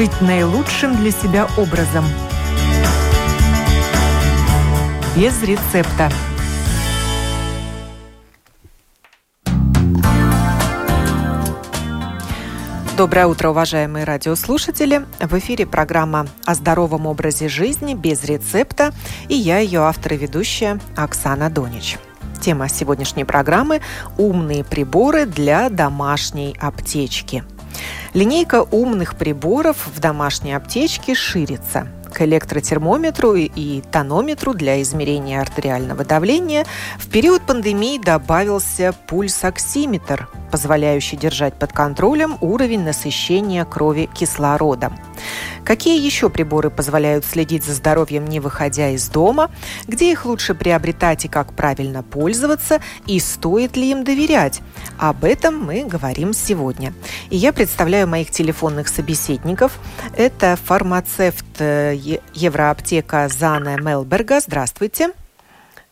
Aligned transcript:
жить 0.00 0.22
наилучшим 0.22 0.96
для 0.96 1.10
себя 1.10 1.46
образом. 1.58 2.02
Без 5.14 5.42
рецепта. 5.42 6.10
Доброе 12.96 13.26
утро, 13.26 13.50
уважаемые 13.50 14.06
радиослушатели. 14.06 15.04
В 15.20 15.38
эфире 15.38 15.66
программа 15.66 16.28
о 16.46 16.54
здоровом 16.54 17.04
образе 17.04 17.50
жизни 17.50 17.92
без 17.92 18.24
рецепта. 18.24 18.94
И 19.28 19.34
я, 19.34 19.58
ее 19.58 19.80
автор 19.80 20.14
и 20.14 20.16
ведущая 20.16 20.80
Оксана 20.96 21.50
Донич. 21.50 21.98
Тема 22.40 22.70
сегодняшней 22.70 23.24
программы– 23.24 23.82
умные 24.16 24.64
приборы 24.64 25.26
для 25.26 25.68
домашней 25.68 26.56
аптечки. 26.58 27.44
Линейка 28.14 28.62
умных 28.62 29.16
приборов 29.16 29.86
в 29.86 30.00
домашней 30.00 30.54
аптечке 30.54 31.14
ширится– 31.14 31.88
к 32.10 32.22
электротермометру 32.22 33.34
и 33.34 33.80
тонометру 33.80 34.54
для 34.54 34.82
измерения 34.82 35.40
артериального 35.40 36.04
давления 36.04 36.66
в 36.98 37.08
период 37.08 37.42
пандемии 37.42 37.98
добавился 37.98 38.94
пульсоксиметр, 39.06 40.28
позволяющий 40.50 41.16
держать 41.16 41.54
под 41.54 41.72
контролем 41.72 42.36
уровень 42.40 42.82
насыщения 42.82 43.64
крови 43.64 44.08
кислородом. 44.14 44.98
Какие 45.64 46.04
еще 46.04 46.30
приборы 46.30 46.70
позволяют 46.70 47.24
следить 47.24 47.64
за 47.64 47.74
здоровьем, 47.74 48.24
не 48.26 48.40
выходя 48.40 48.90
из 48.90 49.08
дома? 49.08 49.50
Где 49.86 50.10
их 50.10 50.24
лучше 50.24 50.54
приобретать 50.54 51.24
и 51.26 51.28
как 51.28 51.52
правильно 51.52 52.02
пользоваться? 52.02 52.80
И 53.06 53.20
стоит 53.20 53.76
ли 53.76 53.90
им 53.90 54.02
доверять? 54.02 54.62
Об 54.98 55.24
этом 55.24 55.64
мы 55.64 55.84
говорим 55.84 56.32
сегодня. 56.32 56.92
И 57.28 57.36
я 57.36 57.52
представляю 57.52 58.08
моих 58.08 58.30
телефонных 58.30 58.88
собеседников. 58.88 59.78
Это 60.16 60.58
фармацевт 60.64 61.60
э, 61.60 61.94
Евроаптека 62.34 63.28
Зана 63.28 63.76
Мелберга. 63.80 64.40
Здравствуйте. 64.40 65.12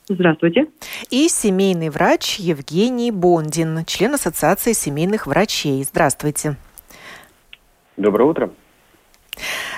Здравствуйте. 0.09 0.67
И 1.11 1.28
семейный 1.28 1.91
врач 1.91 2.39
Евгений 2.39 3.11
Бондин, 3.11 3.84
член 3.84 4.14
Ассоциации 4.14 4.73
семейных 4.73 5.27
врачей. 5.27 5.84
Здравствуйте. 5.84 6.56
Доброе 7.98 8.25
утро. 8.25 8.51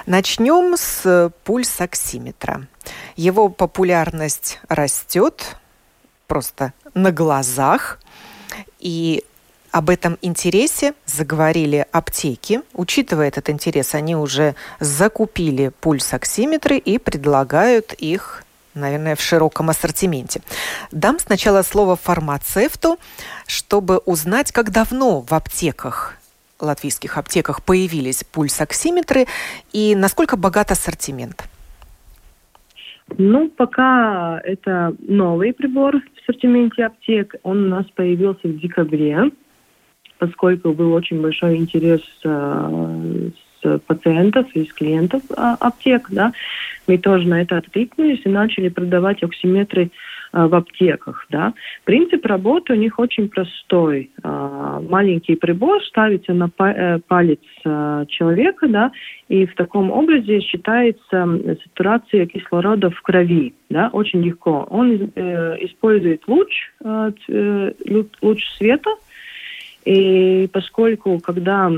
Начнем 0.07 0.77
с 0.77 1.33
пульсоксиметра. 1.45 2.67
Его 3.17 3.49
популярность 3.49 4.61
растет 4.69 5.57
просто 6.27 6.73
на 6.95 7.11
глазах. 7.11 7.99
И 8.79 9.25
об 9.73 9.91
этом 9.91 10.19
интересе 10.23 10.95
заговорили 11.07 11.87
аптеки. 11.93 12.63
Учитывая 12.75 13.29
этот 13.29 13.51
интерес, 13.51 13.95
они 13.95 14.17
уже 14.17 14.55
закупили 14.81 15.73
пульсоксиметры 15.81 16.77
и 16.79 16.99
предлагают 16.99 17.93
их 17.95 18.45
наверное, 18.75 19.17
в 19.17 19.21
широком 19.21 19.69
ассортименте. 19.69 20.43
Дам 20.93 21.19
сначала 21.19 21.63
слово 21.63 21.97
фармацевту, 21.97 22.99
чтобы 23.49 23.99
узнать, 23.99 24.53
как 24.53 24.71
давно 24.71 25.23
в 25.23 25.33
аптеках 25.33 26.17
латвийских 26.61 27.19
аптеках 27.19 27.65
появились 27.65 28.23
пульсоксиметры 28.25 29.27
и 29.73 29.95
насколько 29.97 30.37
богат 30.37 30.71
ассортимент? 30.71 31.45
Ну, 33.19 33.49
пока 33.49 34.41
это 34.45 34.95
новый 35.01 35.53
прибор 35.53 35.97
в 35.97 36.21
ассортименте 36.21 36.85
аптек. 36.85 37.35
Он 37.43 37.65
у 37.65 37.69
нас 37.69 37.87
появился 37.97 38.47
в 38.47 38.59
декабре, 38.59 39.33
поскольку 40.21 40.73
был 40.73 40.93
очень 40.93 41.21
большой 41.21 41.57
интерес 41.57 42.03
э, 42.25 43.31
с 43.63 43.79
пациентов 43.81 44.47
и 44.55 44.65
с 44.65 44.73
клиентов 44.73 45.23
э, 45.31 45.35
аптек. 45.37 46.09
Да. 46.11 46.33
Мы 46.87 46.99
тоже 46.99 47.27
на 47.27 47.43
это 47.43 47.57
откликнулись 47.57 48.21
и 48.25 48.29
начали 48.29 48.69
продавать 48.69 49.23
оксиметры 49.23 49.91
Э, 50.33 50.47
в 50.47 50.55
аптеках. 50.55 51.27
Да. 51.29 51.55
Принцип 51.85 52.25
работы 52.25 52.75
у 52.75 52.77
них 52.77 53.01
очень 53.01 53.29
простой. 53.29 54.11
Э, 54.23 54.81
маленький 54.89 55.35
прибор 55.35 55.83
ставится 55.85 56.33
на 56.33 56.49
э, 56.59 57.01
палец 57.09 57.41
человека, 58.09 58.69
да, 58.69 58.93
и 59.29 59.45
в 59.47 59.55
таком 59.55 59.91
образе 59.91 60.41
считается 60.41 61.27
сатурация 61.65 62.27
кислорода 62.27 62.91
в 62.91 63.03
крови. 63.03 63.55
Да, 63.69 63.91
очень 63.93 64.23
легко. 64.23 64.67
Он 64.71 64.95
использует 64.95 66.23
луч, 66.27 66.73
луч 68.23 68.49
света, 68.57 68.91
и 69.85 70.49
поскольку, 70.53 71.19
когда 71.21 71.71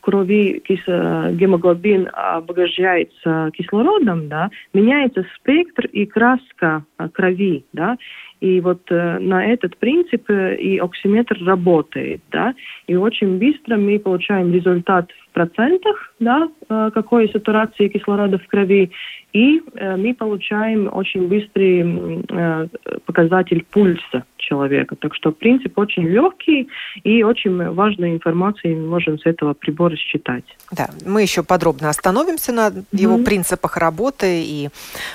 крови 0.00 0.62
кис- 0.66 1.36
гемоглобин 1.36 2.08
обогащается 2.12 3.50
кислородом, 3.54 4.28
да, 4.28 4.50
меняется 4.74 5.24
спектр 5.36 5.86
и 5.86 6.06
краска 6.06 6.84
крови, 7.12 7.64
да, 7.72 7.96
и 8.40 8.60
вот 8.60 8.82
э, 8.90 9.18
на 9.18 9.44
этот 9.46 9.76
принцип 9.78 10.30
э, 10.30 10.56
и 10.56 10.78
оксиметр 10.78 11.36
работает, 11.44 12.20
да, 12.30 12.54
и 12.86 12.94
очень 12.94 13.38
быстро 13.38 13.76
мы 13.76 13.98
получаем 13.98 14.52
результат 14.52 15.10
в 15.10 15.32
процентах, 15.32 16.14
да, 16.20 16.48
э, 16.68 16.90
какой 16.94 17.28
сатурации 17.30 17.88
кислорода 17.88 18.38
в 18.38 18.46
крови, 18.46 18.90
и 19.32 19.60
э, 19.74 19.96
мы 19.96 20.14
получаем 20.14 20.88
очень 20.92 21.26
быстрый 21.26 22.24
э, 22.28 22.68
показатель 23.06 23.64
пульса 23.70 24.24
человека. 24.38 24.96
Так 24.96 25.14
что 25.14 25.32
принцип 25.32 25.78
очень 25.78 26.04
легкий 26.04 26.68
и 27.04 27.22
очень 27.22 27.70
важную 27.70 28.14
информацию 28.14 28.76
мы 28.76 28.88
можем 28.88 29.18
с 29.18 29.26
этого 29.26 29.54
прибора 29.54 29.96
считать. 29.96 30.44
Да, 30.72 30.88
мы 31.04 31.22
еще 31.22 31.42
подробно 31.42 31.88
остановимся 31.88 32.52
на 32.52 32.68
mm-hmm. 32.68 32.84
его 32.92 33.18
принципах 33.18 33.76
работы 33.76 34.42
и, 34.44 34.68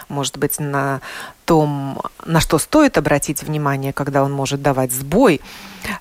может 0.10 0.38
быть, 0.38 0.60
на 0.60 1.02
том, 1.46 2.00
на 2.26 2.40
что 2.40 2.58
стоит 2.58 2.98
обратить 2.98 3.44
внимание, 3.44 3.94
когда 3.94 4.24
он 4.24 4.32
может 4.32 4.62
давать 4.62 4.92
сбой. 4.92 5.42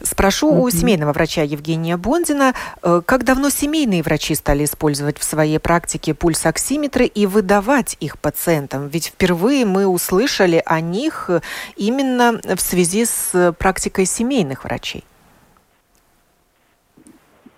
Спрошу 0.00 0.52
mm-hmm. 0.52 0.60
у 0.60 0.70
семейного 0.70 1.12
врача 1.12 1.42
Евгения 1.42 1.96
Бондина, 1.96 2.54
э, 2.82 3.02
как 3.04 3.24
давно 3.24 3.50
семейные 3.50 4.02
врачи 4.02 4.36
стали 4.36 4.64
использовать 4.64 5.18
в 5.18 5.24
своей 5.24 5.58
практике 5.58 6.14
пульсоксиметры 6.14 7.06
и 7.06 7.26
выдавать 7.26 7.96
их 7.98 8.18
пациентам? 8.18 8.86
Ведь 8.88 9.06
впервые 9.06 9.66
мы 9.66 9.86
услышали 9.86 10.62
о 10.64 10.80
них 10.80 11.28
именно 11.76 12.40
в 12.44 12.60
связи 12.60 13.04
с 13.04 13.11
практикой 13.58 14.04
семейных 14.04 14.64
врачей. 14.64 15.04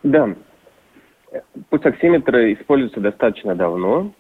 Да, 0.03 0.35
пульсоксиметры 1.71 2.53
используются 2.55 3.01
достаточно 3.01 3.55
давно, 3.55 4.13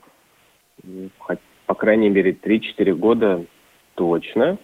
по 1.66 1.74
крайней 1.74 2.08
мере 2.08 2.32
3-4 2.32 2.94
года 2.94 3.44
точно. 3.94 4.58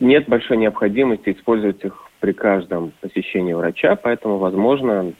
Нет 0.00 0.28
большой 0.28 0.56
необходимости 0.56 1.32
использовать 1.32 1.84
их 1.84 2.10
при 2.20 2.32
каждом 2.32 2.92
посещении 3.00 3.52
врача, 3.52 3.96
поэтому, 3.96 4.38
возможно, 4.38 5.12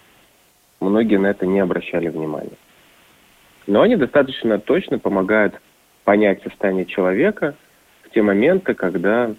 многие 0.80 1.18
на 1.18 1.28
это 1.28 1.46
не 1.46 1.60
обращали 1.60 2.08
внимания. 2.08 2.56
Но 3.66 3.82
они 3.82 3.96
достаточно 3.96 4.58
точно 4.58 4.98
помогают 4.98 5.60
понять 6.04 6.42
состояние 6.42 6.86
человека 6.86 7.54
в 8.02 8.10
те 8.10 8.22
моменты, 8.22 8.74
когда 8.74 9.34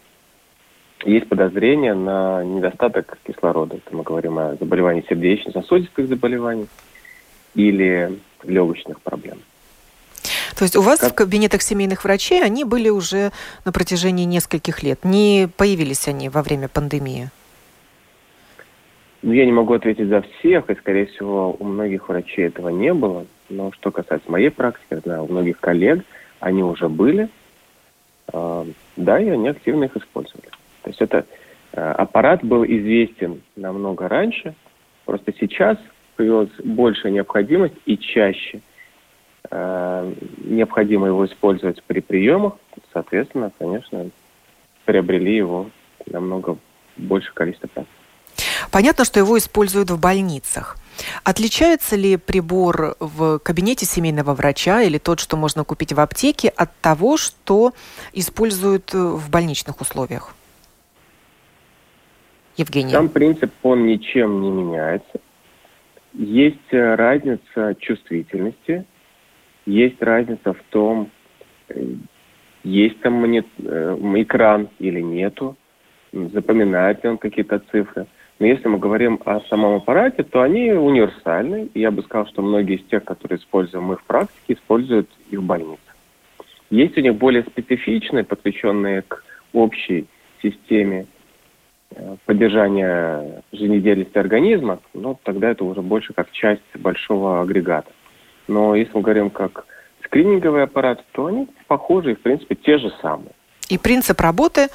есть 1.05 1.27
подозрение 1.29 1.93
на 1.93 2.43
недостаток 2.43 3.17
кислорода. 3.25 3.77
Это 3.77 3.95
мы 3.95 4.03
говорим 4.03 4.37
о 4.39 4.55
заболевании 4.55 5.05
сердечно-сосудистых 5.07 6.07
заболеваний 6.07 6.67
или 7.55 8.19
легочных 8.43 9.01
проблем. 9.01 9.37
То 10.57 10.63
есть 10.63 10.75
у 10.75 10.81
вас 10.81 10.99
как... 10.99 11.11
в 11.11 11.15
кабинетах 11.15 11.61
семейных 11.61 12.03
врачей 12.03 12.43
они 12.43 12.63
были 12.63 12.89
уже 12.89 13.31
на 13.63 13.71
протяжении 13.71 14.25
нескольких 14.25 14.81
лет. 14.81 15.03
Не 15.03 15.47
появились 15.55 16.07
они 16.07 16.29
во 16.29 16.41
время 16.41 16.67
пандемии? 16.67 17.29
Ну, 19.21 19.33
я 19.33 19.45
не 19.45 19.51
могу 19.51 19.73
ответить 19.73 20.07
за 20.07 20.21
всех, 20.21 20.69
и, 20.69 20.75
скорее 20.75 21.07
всего, 21.07 21.55
у 21.59 21.63
многих 21.63 22.07
врачей 22.09 22.47
этого 22.47 22.69
не 22.69 22.93
было. 22.93 23.25
Но 23.49 23.71
что 23.71 23.91
касается 23.91 24.29
моей 24.31 24.49
практики, 24.49 24.85
я 24.91 24.99
знаю, 24.99 25.23
у 25.23 25.31
многих 25.31 25.59
коллег 25.59 26.03
они 26.39 26.63
уже 26.63 26.89
были. 26.89 27.29
Э, 28.33 28.65
да, 28.95 29.19
и 29.19 29.29
они 29.29 29.49
активно 29.49 29.85
их 29.85 29.95
использовали. 29.95 30.49
То 30.87 30.91
есть 30.91 31.01
это 31.01 31.25
э, 31.73 31.81
аппарат 31.81 32.45
был 32.45 32.63
известен 32.63 33.41
намного 33.57 34.07
раньше, 34.07 34.55
просто 35.03 35.33
сейчас 35.37 35.77
появилась 36.15 36.49
большая 36.63 37.11
необходимость 37.11 37.75
и 37.85 37.97
чаще 37.97 38.61
э, 39.51 40.13
необходимо 40.45 41.07
его 41.07 41.25
использовать 41.25 41.83
при 41.83 41.99
приемах, 41.99 42.53
соответственно, 42.93 43.51
конечно, 43.59 44.09
приобрели 44.85 45.35
его 45.35 45.69
намного 46.05 46.57
больше 46.95 47.33
количество 47.33 47.69
раз. 47.75 47.85
Понятно, 48.71 49.03
что 49.03 49.19
его 49.19 49.37
используют 49.37 49.91
в 49.91 49.99
больницах. 49.99 50.77
Отличается 51.25 51.97
ли 51.97 52.15
прибор 52.15 52.95
в 53.01 53.39
кабинете 53.39 53.85
семейного 53.85 54.33
врача 54.33 54.83
или 54.83 54.99
тот, 54.99 55.19
что 55.19 55.35
можно 55.35 55.65
купить 55.65 55.91
в 55.91 55.99
аптеке, 55.99 56.47
от 56.47 56.69
того, 56.79 57.17
что 57.17 57.73
используют 58.13 58.93
в 58.93 59.29
больничных 59.29 59.81
условиях? 59.81 60.33
Евгений. 62.57 62.89
Сам 62.89 63.09
принцип, 63.09 63.51
он 63.63 63.85
ничем 63.85 64.41
не 64.41 64.51
меняется. 64.51 65.19
есть 66.13 66.71
разница 66.71 67.75
чувствительности, 67.79 68.85
есть 69.65 70.01
разница 70.01 70.53
в 70.53 70.61
том, 70.69 71.11
есть 72.63 72.99
там 73.01 73.13
монит, 73.13 73.47
экран 73.59 74.69
или 74.79 75.01
нету, 75.01 75.55
запоминает 76.11 77.03
ли 77.03 77.11
он 77.11 77.17
какие-то 77.17 77.59
цифры. 77.71 78.07
Но 78.39 78.45
если 78.45 78.67
мы 78.67 78.77
говорим 78.77 79.19
о 79.25 79.39
самом 79.49 79.75
аппарате, 79.75 80.23
то 80.23 80.41
они 80.41 80.71
универсальны. 80.71 81.69
Я 81.73 81.91
бы 81.91 82.03
сказал, 82.03 82.27
что 82.27 82.41
многие 82.41 82.77
из 82.77 82.83
тех, 82.85 83.03
которые 83.03 83.39
используем 83.39 83.85
мы 83.85 83.97
в 83.97 84.03
практике, 84.03 84.53
используют 84.53 85.09
их 85.31 85.39
в 85.39 85.43
больнице. 85.43 85.81
Есть 86.69 86.97
у 86.97 87.01
них 87.01 87.15
более 87.15 87.43
специфичные, 87.43 88.23
подключенные 88.23 89.01
к 89.01 89.23
общей 89.53 90.07
системе 90.41 91.01
э, 91.01 91.16
поддержания 92.25 93.43
жизнедеятельности 93.51 94.17
организма, 94.17 94.79
но 94.93 95.19
тогда 95.23 95.49
это 95.49 95.63
уже 95.63 95.81
больше 95.81 96.13
как 96.13 96.31
часть 96.31 96.61
большого 96.75 97.41
агрегата. 97.41 97.91
Но 98.47 98.75
если 98.75 98.93
мы 98.93 99.01
говорим 99.01 99.29
как 99.29 99.65
скрининговый 100.05 100.63
аппарат, 100.63 101.03
то 101.11 101.25
они 101.25 101.47
похожи 101.67 102.11
и, 102.11 102.15
в 102.15 102.21
принципе, 102.21 102.55
те 102.55 102.77
же 102.77 102.91
самые. 103.01 103.31
И 103.69 103.77
принцип 103.77 104.19
работы 104.21 104.69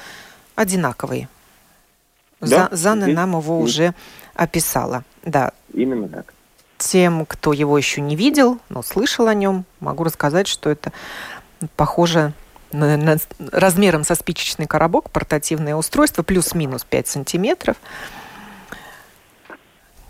одинаковый. 0.55 1.27
Да? 2.39 2.67
Зана 2.71 3.07
нам 3.07 3.37
его 3.37 3.59
уже 3.59 3.93
описала. 4.35 5.03
Да. 5.23 5.51
Именно 5.73 6.09
так. 6.09 6.33
Тем, 6.77 7.25
кто 7.25 7.53
его 7.53 7.77
еще 7.77 8.01
не 8.01 8.15
видел, 8.15 8.59
но 8.69 8.81
слышал 8.83 9.27
о 9.27 9.33
нем, 9.33 9.63
могу 9.79 10.03
рассказать, 10.03 10.47
что 10.47 10.69
это 10.69 10.91
похоже 11.77 12.33
размером 13.51 14.03
со 14.03 14.15
спичечный 14.15 14.67
коробок, 14.67 15.09
портативное 15.09 15.75
устройство, 15.75 16.23
плюс-минус 16.23 16.83
5 16.83 17.07
сантиметров, 17.07 17.77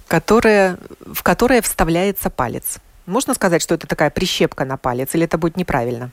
которое, 0.07 0.77
в 0.99 1.23
которое 1.23 1.61
вставляется 1.61 2.29
палец. 2.29 2.79
Можно 3.05 3.33
сказать, 3.33 3.61
что 3.61 3.75
это 3.75 3.87
такая 3.87 4.09
прищепка 4.09 4.65
на 4.65 4.77
палец, 4.77 5.13
или 5.15 5.25
это 5.25 5.37
будет 5.37 5.57
неправильно? 5.57 6.11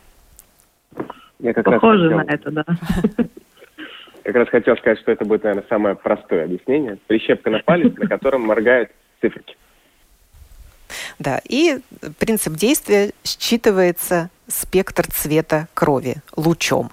Я 1.38 1.54
как 1.54 1.64
Похоже 1.64 2.10
раз 2.10 2.26
хотел... 2.26 2.26
на 2.26 2.34
это, 2.34 2.50
да. 2.50 3.24
Как 4.22 4.34
раз 4.34 4.48
хотел 4.48 4.76
сказать, 4.76 4.98
что 5.00 5.10
это 5.10 5.24
будет, 5.24 5.44
наверное, 5.44 5.64
самое 5.68 5.94
простое 5.94 6.44
объяснение. 6.44 6.98
Прищепка 7.06 7.50
на 7.50 7.60
палец, 7.60 7.96
на 7.96 8.06
котором 8.06 8.42
моргают 8.42 8.90
циферки. 9.20 9.56
Да, 11.18 11.40
и 11.48 11.80
принцип 12.18 12.54
действия 12.54 13.12
считывается 13.24 14.28
спектр 14.50 15.06
цвета 15.06 15.68
крови 15.74 16.16
лучом. 16.36 16.90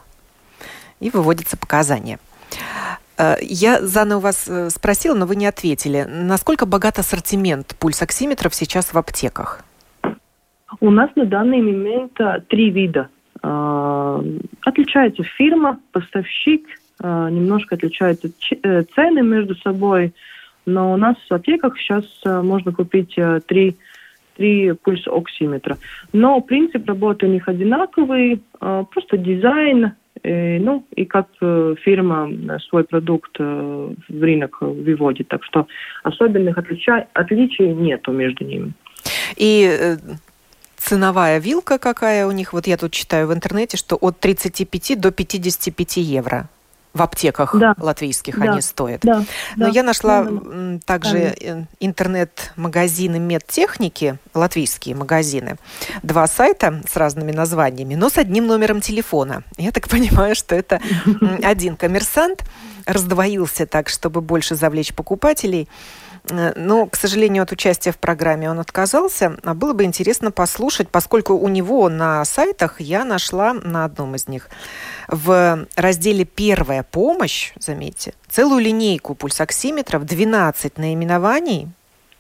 И 0.99 1.09
выводятся 1.09 1.57
показания. 1.57 2.19
Э, 3.17 3.35
я 3.41 3.81
заново 3.81 4.19
вас 4.19 4.47
э, 4.47 4.69
спросила, 4.69 5.15
но 5.15 5.25
вы 5.25 5.35
не 5.35 5.45
ответили. 5.45 6.05
Насколько 6.07 6.65
богат 6.65 6.99
ассортимент 6.99 7.75
пульсоксиметров 7.79 8.53
сейчас 8.53 8.93
в 8.93 8.97
аптеках? 8.97 9.63
У 10.79 10.91
нас 10.91 11.09
на 11.15 11.25
данный 11.25 11.61
момент 11.61 12.19
э, 12.19 12.41
три 12.47 12.69
вида. 12.69 13.09
Отличается 14.63 15.23
фирма, 15.23 15.79
поставщик 15.91 16.67
немножко 16.99 17.75
отличаются 17.75 18.29
цены 18.41 19.21
между 19.21 19.55
собой, 19.57 20.11
но 20.65 20.91
у 20.91 20.97
нас 20.97 21.15
в 21.29 21.31
аптеках 21.31 21.77
сейчас 21.77 22.03
можно 22.25 22.71
купить 22.73 23.15
три 23.45 23.77
три 24.37 24.71
пульс-оксиметра. 24.71 25.77
Но 26.13 26.39
принцип 26.41 26.87
работы 26.87 27.25
у 27.25 27.29
них 27.29 27.47
одинаковый, 27.49 28.41
просто 28.59 29.17
дизайн, 29.17 29.91
ну 30.23 30.83
и 30.95 31.05
как 31.05 31.27
фирма 31.39 32.59
свой 32.69 32.83
продукт 32.83 33.37
в 33.39 33.95
рынок 34.09 34.57
выводит. 34.61 35.27
Так 35.27 35.43
что 35.43 35.67
особенных 36.03 36.57
отличий, 36.57 37.05
отличий 37.13 37.73
нету 37.73 38.11
между 38.11 38.45
ними. 38.45 38.73
И 39.35 39.97
ценовая 40.75 41.39
вилка 41.39 41.77
какая 41.77 42.25
у 42.27 42.31
них, 42.31 42.53
вот 42.53 42.67
я 42.67 42.77
тут 42.77 42.91
читаю 42.91 43.27
в 43.27 43.33
интернете, 43.33 43.77
что 43.77 43.95
от 43.95 44.19
35 44.19 44.99
до 44.99 45.11
55 45.11 45.97
евро 45.97 46.49
в 46.97 47.01
аптеках 47.01 47.55
да. 47.57 47.75
латвийских 47.79 48.37
да. 48.37 48.51
они 48.51 48.61
стоят. 48.61 49.01
Да. 49.01 49.23
Но 49.55 49.67
да. 49.67 49.71
я 49.71 49.83
нашла 49.83 50.23
да. 50.23 50.79
также 50.85 51.67
интернет-магазины 51.79 53.19
медтехники, 53.19 54.17
латвийские 54.33 54.95
магазины, 54.95 55.57
два 56.03 56.27
сайта 56.27 56.81
с 56.89 56.95
разными 56.95 57.31
названиями, 57.31 57.95
но 57.95 58.09
с 58.09 58.17
одним 58.17 58.47
номером 58.47 58.81
телефона. 58.81 59.43
Я 59.57 59.71
так 59.71 59.87
понимаю, 59.89 60.35
что 60.35 60.55
это 60.55 60.81
один 61.43 61.75
коммерсант 61.75 62.43
раздвоился 62.85 63.65
так, 63.65 63.89
чтобы 63.89 64.21
больше 64.21 64.55
завлечь 64.55 64.93
покупателей. 64.93 65.67
Э, 66.29 66.53
но, 66.55 66.85
к 66.85 66.95
сожалению, 66.95 67.43
от 67.43 67.51
участия 67.51 67.91
в 67.91 67.97
программе 67.97 68.49
он 68.49 68.59
отказался. 68.59 69.37
А 69.43 69.53
было 69.53 69.73
бы 69.73 69.83
интересно 69.83 70.31
послушать, 70.31 70.89
поскольку 70.89 71.33
у 71.33 71.47
него 71.47 71.89
на 71.89 72.23
сайтах 72.25 72.79
я 72.81 73.05
нашла 73.05 73.53
на 73.53 73.85
одном 73.85 74.15
из 74.15 74.27
них 74.27 74.49
в 75.07 75.67
разделе 75.75 76.25
«Первая 76.25 76.83
помощь», 76.83 77.53
заметьте, 77.59 78.13
целую 78.29 78.61
линейку 78.61 79.15
пульсоксиметров, 79.15 80.05
12 80.05 80.77
наименований, 80.77 81.69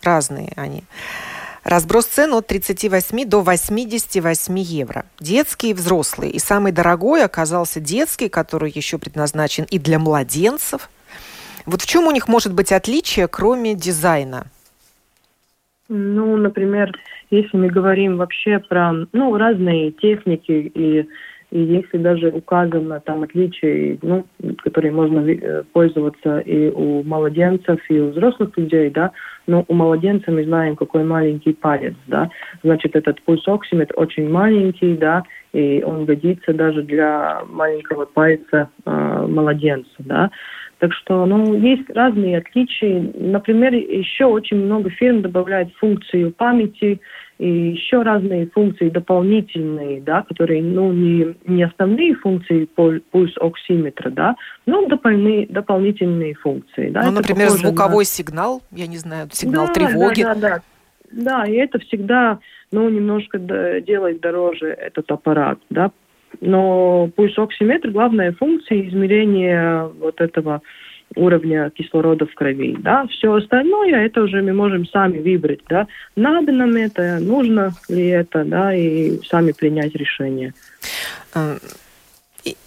разные 0.01 0.53
они, 0.55 0.83
Разброс 1.67 2.05
цен 2.05 2.33
от 2.33 2.47
38 2.47 3.25
до 3.25 3.41
88 3.41 4.57
евро. 4.57 5.05
Детские 5.19 5.71
и 5.71 5.73
взрослые. 5.73 6.31
И 6.31 6.39
самый 6.39 6.71
дорогой 6.71 7.25
оказался 7.25 7.81
детский, 7.81 8.29
который 8.29 8.71
еще 8.73 8.97
предназначен 8.97 9.65
и 9.65 9.77
для 9.77 9.99
младенцев. 9.99 10.89
Вот 11.67 11.81
в 11.81 11.85
чем 11.85 12.07
у 12.07 12.11
них 12.11 12.29
может 12.29 12.55
быть 12.55 12.71
отличие, 12.71 13.27
кроме 13.27 13.75
дизайна? 13.75 14.45
Ну, 15.89 16.37
например, 16.37 16.91
если 17.29 17.57
мы 17.57 17.67
говорим 17.67 18.17
вообще 18.17 18.59
про 18.59 18.93
ну, 19.11 19.37
разные 19.37 19.91
техники 19.91 20.71
и 20.73 21.07
и 21.49 21.61
если 21.61 21.97
даже 21.97 22.27
указано 22.27 22.99
там 22.99 23.23
отличия, 23.23 23.97
ну, 24.01 24.25
которые 24.57 24.91
можно 24.91 25.19
э, 25.19 25.63
пользоваться 25.71 26.39
и 26.39 26.69
у 26.69 27.03
младенцев, 27.03 27.79
и 27.89 27.99
у 27.99 28.09
взрослых 28.09 28.57
людей, 28.57 28.89
да, 28.89 29.11
но 29.47 29.63
у 29.69 29.73
младенца 29.73 30.29
мы 30.29 30.43
знаем, 30.43 30.75
какой 30.75 31.05
маленький 31.05 31.53
палец, 31.53 31.95
да, 32.07 32.29
значит, 32.63 32.97
этот 32.97 33.21
пульсоксиметр 33.21 33.93
очень 33.95 34.29
маленький, 34.29 34.97
да, 34.97 35.23
и 35.53 35.81
он 35.83 36.03
годится 36.03 36.53
даже 36.53 36.83
для 36.83 37.41
маленького 37.47 38.05
пальца 38.05 38.69
э, 38.85 39.25
младенца, 39.29 39.95
да. 39.99 40.29
Так 40.79 40.93
что, 40.93 41.25
ну, 41.25 41.55
есть 41.55 41.89
разные 41.89 42.37
отличия. 42.37 43.11
Например, 43.15 43.73
еще 43.73 44.25
очень 44.25 44.57
много 44.57 44.89
фирм 44.91 45.21
добавляют 45.23 45.73
функцию 45.79 46.31
памяти, 46.31 46.99
и 47.39 47.49
еще 47.49 48.01
разные 48.01 48.47
функции 48.47 48.89
дополнительные, 48.89 50.01
да, 50.01 50.23
которые, 50.23 50.61
ну, 50.63 50.91
не, 50.91 51.35
не 51.45 51.63
основные 51.63 52.15
функции 52.15 52.67
пульс-оксиметра, 52.75 54.09
да, 54.09 54.35
но 54.65 54.87
дополни, 54.87 55.45
дополнительные 55.45 56.33
функции. 56.35 56.89
Да, 56.89 57.03
ну, 57.03 57.11
например, 57.11 57.49
звуковой 57.49 58.03
на... 58.03 58.05
сигнал, 58.05 58.61
я 58.71 58.87
не 58.87 58.97
знаю, 58.97 59.27
сигнал 59.31 59.67
да, 59.67 59.73
тревоги. 59.73 60.23
Да, 60.23 60.35
да, 60.35 60.41
да. 60.41 60.61
Да, 61.09 61.45
и 61.45 61.53
это 61.53 61.79
всегда, 61.79 62.39
ну, 62.71 62.89
немножко 62.89 63.39
делает 63.39 64.19
дороже 64.19 64.67
этот 64.67 65.09
аппарат, 65.11 65.59
да. 65.69 65.91
Но 66.41 67.09
пульс-оксиметр, 67.15 67.91
главная 67.91 68.31
функция 68.33 68.87
измерения 68.87 69.83
вот 69.99 70.21
этого 70.21 70.61
уровня 71.15 71.69
кислорода 71.71 72.25
в 72.25 72.33
крови. 72.33 72.75
Да? 72.79 73.07
Все 73.07 73.33
остальное, 73.33 74.05
это 74.05 74.23
уже 74.23 74.41
мы 74.41 74.53
можем 74.53 74.85
сами 74.85 75.19
выбрать, 75.19 75.61
да? 75.69 75.87
надо 76.15 76.51
нам 76.51 76.75
это, 76.75 77.19
нужно 77.19 77.71
ли 77.89 78.07
это, 78.07 78.43
да, 78.43 78.75
и 78.75 79.19
сами 79.23 79.53
принять 79.53 79.95
решение. 79.95 80.53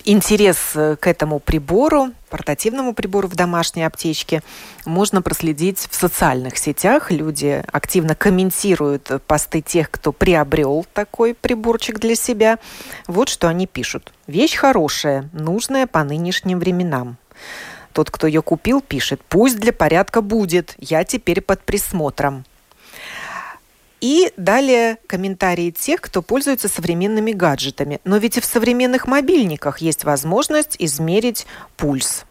Интерес 0.05 0.73
э, 0.75 0.97
к 0.97 1.07
этому 1.07 1.39
прибору, 1.39 2.11
портативному 2.29 2.93
прибору 2.95 3.29
в 3.29 3.35
домашней 3.35 3.85
аптечке, 3.85 4.43
можно 4.85 5.23
проследить 5.23 5.79
в 5.91 5.95
социальных 5.95 6.59
сетях. 6.59 7.11
Люди 7.11 7.62
активно 7.73 8.15
комментируют 8.15 9.11
посты 9.27 9.62
тех, 9.62 9.91
кто 9.91 10.12
приобрел 10.12 10.85
такой 10.93 11.35
приборчик 11.35 11.99
для 11.99 12.15
себя. 12.15 12.59
Вот 13.07 13.29
что 13.29 13.49
они 13.49 13.67
пишут. 13.67 14.12
Вещь 14.27 14.57
хорошая, 14.57 15.31
нужная 15.33 15.87
по 15.87 16.03
нынешним 16.05 16.59
временам. 16.59 17.17
Тот, 17.93 18.11
кто 18.11 18.27
ее 18.27 18.43
купил, 18.43 18.81
пишет, 18.81 19.21
пусть 19.29 19.59
для 19.59 19.73
порядка 19.73 20.21
будет, 20.21 20.75
я 20.79 21.05
теперь 21.05 21.41
под 21.41 21.62
присмотром. 21.62 22.45
И 24.00 24.33
далее 24.37 24.97
комментарии 25.07 25.71
тех, 25.71 26.00
кто 26.00 26.23
пользуется 26.23 26.69
современными 26.69 27.33
гаджетами. 27.33 28.00
Но 28.04 28.16
ведь 28.16 28.38
и 28.38 28.40
в 28.40 28.45
современных 28.45 29.07
мобильниках 29.07 29.78
есть 29.78 30.04
возможность 30.04 30.76
измерить 30.78 31.47
пульс. 31.76 32.25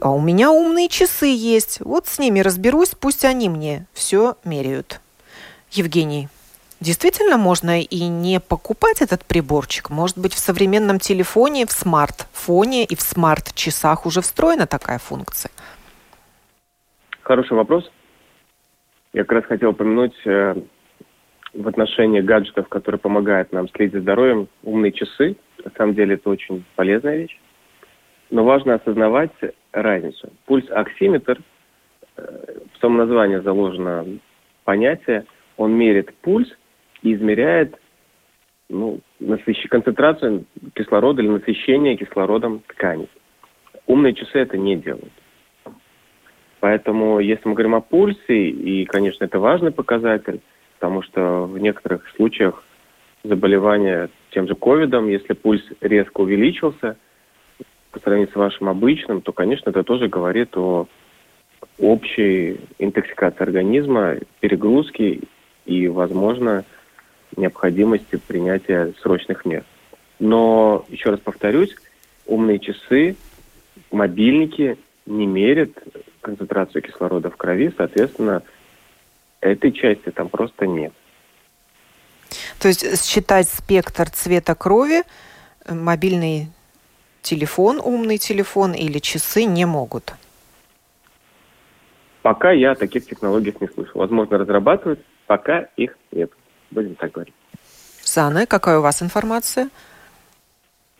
А 0.00 0.10
у 0.10 0.20
меня 0.20 0.50
умные 0.50 0.88
часы 0.88 1.26
есть. 1.26 1.80
Вот 1.80 2.06
с 2.06 2.18
ними 2.18 2.40
разберусь, 2.40 2.90
пусть 2.90 3.24
они 3.24 3.48
мне 3.48 3.86
все 3.94 4.36
меряют. 4.44 5.00
Евгений, 5.70 6.28
Действительно 6.80 7.38
можно 7.38 7.80
и 7.80 8.04
не 8.08 8.40
покупать 8.40 9.00
этот 9.00 9.24
приборчик. 9.24 9.88
Может 9.88 10.18
быть, 10.18 10.34
в 10.34 10.38
современном 10.38 10.98
телефоне, 10.98 11.64
в 11.64 11.72
смартфоне 11.72 12.84
и 12.84 12.94
в 12.94 13.00
смарт-часах 13.00 14.04
уже 14.04 14.20
встроена 14.20 14.66
такая 14.66 14.98
функция? 14.98 15.50
Хороший 17.22 17.56
вопрос. 17.56 17.90
Я 19.14 19.22
как 19.22 19.32
раз 19.32 19.44
хотел 19.46 19.70
упомянуть 19.70 20.14
э, 20.26 20.56
в 21.54 21.68
отношении 21.68 22.20
гаджетов, 22.20 22.68
которые 22.68 22.98
помогают 22.98 23.52
нам 23.52 23.68
следить 23.68 23.94
за 23.94 24.00
здоровьем, 24.00 24.48
умные 24.62 24.92
часы. 24.92 25.36
На 25.64 25.70
самом 25.76 25.94
деле 25.94 26.14
это 26.14 26.28
очень 26.30 26.64
полезная 26.74 27.16
вещь. 27.16 27.38
Но 28.30 28.44
важно 28.44 28.74
осознавать 28.74 29.32
разницу. 29.72 30.30
Пульс-оксиметр, 30.46 31.40
э, 32.16 32.58
в 32.72 32.80
самом 32.80 32.98
названии 32.98 33.38
заложено 33.38 34.04
понятие, 34.64 35.26
он 35.56 35.72
мерит 35.72 36.14
пульс 36.22 36.48
и 37.02 37.14
измеряет 37.14 37.78
ну, 38.68 39.00
насыщ... 39.20 39.68
концентрацию 39.68 40.44
кислорода 40.74 41.22
или 41.22 41.28
насыщение 41.28 41.96
кислородом 41.96 42.62
тканей. 42.66 43.08
Умные 43.86 44.14
часы 44.14 44.38
это 44.38 44.56
не 44.56 44.76
делают. 44.76 45.12
Поэтому, 46.60 47.20
если 47.20 47.46
мы 47.46 47.54
говорим 47.54 47.74
о 47.74 47.82
пульсе, 47.82 48.48
и, 48.48 48.86
конечно, 48.86 49.24
это 49.24 49.38
важный 49.38 49.70
показатель, 49.70 50.40
потому 50.84 51.00
что 51.00 51.46
в 51.46 51.56
некоторых 51.56 52.06
случаях 52.14 52.62
заболевания 53.22 54.10
тем 54.32 54.46
же 54.46 54.54
ковидом, 54.54 55.08
если 55.08 55.32
пульс 55.32 55.62
резко 55.80 56.20
увеличился 56.20 56.98
по 57.90 58.00
сравнению 58.00 58.30
с 58.30 58.36
вашим 58.36 58.68
обычным, 58.68 59.22
то, 59.22 59.32
конечно, 59.32 59.70
это 59.70 59.82
тоже 59.82 60.08
говорит 60.08 60.54
о 60.58 60.86
общей 61.78 62.60
интоксикации 62.78 63.42
организма, 63.42 64.16
перегрузке 64.40 65.20
и, 65.64 65.88
возможно, 65.88 66.66
необходимости 67.34 68.16
принятия 68.16 68.92
срочных 69.00 69.46
мер. 69.46 69.64
Но, 70.18 70.84
еще 70.90 71.08
раз 71.08 71.20
повторюсь, 71.20 71.74
умные 72.26 72.58
часы, 72.58 73.16
мобильники 73.90 74.76
не 75.06 75.26
мерят 75.26 75.70
концентрацию 76.20 76.82
кислорода 76.82 77.30
в 77.30 77.38
крови, 77.38 77.72
соответственно, 77.74 78.42
этой 79.48 79.72
части 79.72 80.10
там 80.10 80.28
просто 80.28 80.66
нет. 80.66 80.92
То 82.58 82.68
есть 82.68 83.04
считать 83.04 83.48
спектр 83.48 84.10
цвета 84.10 84.54
крови 84.54 85.02
мобильный 85.68 86.48
телефон, 87.22 87.80
умный 87.82 88.18
телефон 88.18 88.72
или 88.72 88.98
часы 88.98 89.44
не 89.44 89.64
могут? 89.64 90.14
Пока 92.22 92.52
я 92.52 92.72
о 92.72 92.74
таких 92.74 93.06
технологиях 93.06 93.60
не 93.60 93.68
слышал. 93.68 94.00
Возможно, 94.00 94.38
разрабатывают, 94.38 95.00
пока 95.26 95.68
их 95.76 95.96
нет. 96.10 96.30
Будем 96.70 96.94
так 96.94 97.12
говорить. 97.12 97.34
Сана, 98.02 98.46
какая 98.46 98.78
у 98.78 98.82
вас 98.82 99.02
информация? 99.02 99.68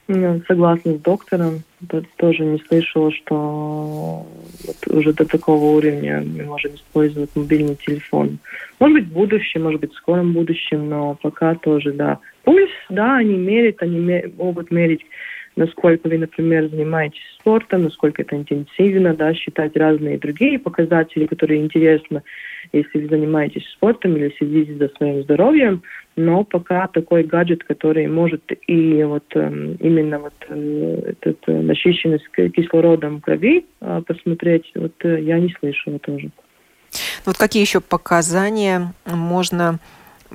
Согласна 0.07 0.95
с 0.95 1.01
доктором. 1.01 1.63
Тоже 2.17 2.45
не 2.45 2.59
слышала, 2.59 3.11
что 3.11 4.27
уже 4.91 5.13
до 5.15 5.25
такого 5.25 5.77
уровня 5.77 6.23
мы 6.27 6.45
можем 6.45 6.75
использовать 6.75 7.31
мобильный 7.35 7.77
телефон. 7.77 8.39
Может 8.81 8.99
быть, 8.99 9.09
в 9.09 9.13
будущем, 9.13 9.63
может 9.63 9.81
быть, 9.81 9.93
в 9.93 9.97
скором 9.97 10.33
будущем, 10.35 10.89
но 10.91 11.17
пока 11.23 11.55
тоже, 11.55 11.93
да. 11.93 12.19
Пульс, 12.45 12.71
да, 12.91 13.17
они 13.17 13.35
меряют, 13.35 13.83
они 13.83 14.25
могут 14.37 14.71
мерить 14.71 15.05
насколько 15.57 16.09
вы, 16.09 16.19
например, 16.19 16.69
занимаетесь 16.69 17.23
спортом, 17.39 17.85
насколько 17.85 18.23
это 18.23 18.37
интенсивно, 18.37 19.15
да, 19.15 19.35
считать 19.35 19.77
разные 19.77 20.19
другие 20.19 20.59
показатели, 20.59 21.27
которые 21.27 21.63
интересны, 21.63 22.23
если 22.75 23.01
вы 23.01 23.09
занимаетесь 23.09 23.67
спортом 23.73 24.17
или 24.17 24.35
следите 24.39 24.75
за 24.77 24.89
своим 24.97 25.23
здоровьем, 25.23 25.83
но 26.17 26.45
пока 26.45 26.87
такой 26.89 27.25
гаджет, 27.25 27.65
который 27.65 28.07
может 28.07 28.43
и 28.67 29.03
вот 29.05 29.25
э, 29.35 29.77
именно 29.81 30.19
вот 30.19 30.35
э, 30.49 31.13
этот 31.13 31.39
э, 31.47 31.61
насыщенность 31.61 32.29
кислородом 32.55 33.21
крови 33.21 33.67
э, 33.81 34.03
посмотреть, 34.07 34.71
вот 34.75 34.93
э, 35.05 35.23
я 35.23 35.39
не 35.39 35.55
слышала 35.59 35.99
тоже. 35.99 36.31
Вот 37.25 37.37
какие 37.37 37.63
еще 37.63 37.81
показания 37.81 38.93
можно 39.07 39.79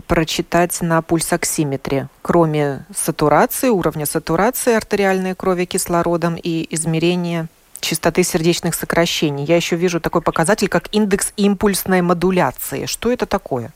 прочитать 0.08 0.80
на 0.82 1.02
пульсоксиметре, 1.02 2.08
кроме 2.22 2.86
сатурации, 2.94 3.70
уровня 3.70 4.06
сатурации 4.06 4.74
артериальной 4.74 5.36
крови 5.36 5.66
кислородом 5.66 6.36
и 6.42 6.68
измерения 6.74 7.48
частоты 7.82 8.24
сердечных 8.24 8.76
сокращений. 8.76 9.46
Я 9.46 9.56
еще 9.56 9.76
вижу 9.76 10.00
такой 10.00 10.22
показатель, 10.22 10.68
как 10.68 10.94
индекс 10.94 11.34
импульсной 11.38 12.02
модуляции. 12.02 12.86
Что 12.86 13.12
это 13.12 13.26
такое? 13.26 13.72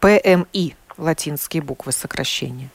ПМИ, 0.00 0.74
латинские 0.98 1.62
буквы 1.62 1.92
сокращения. 1.92 2.70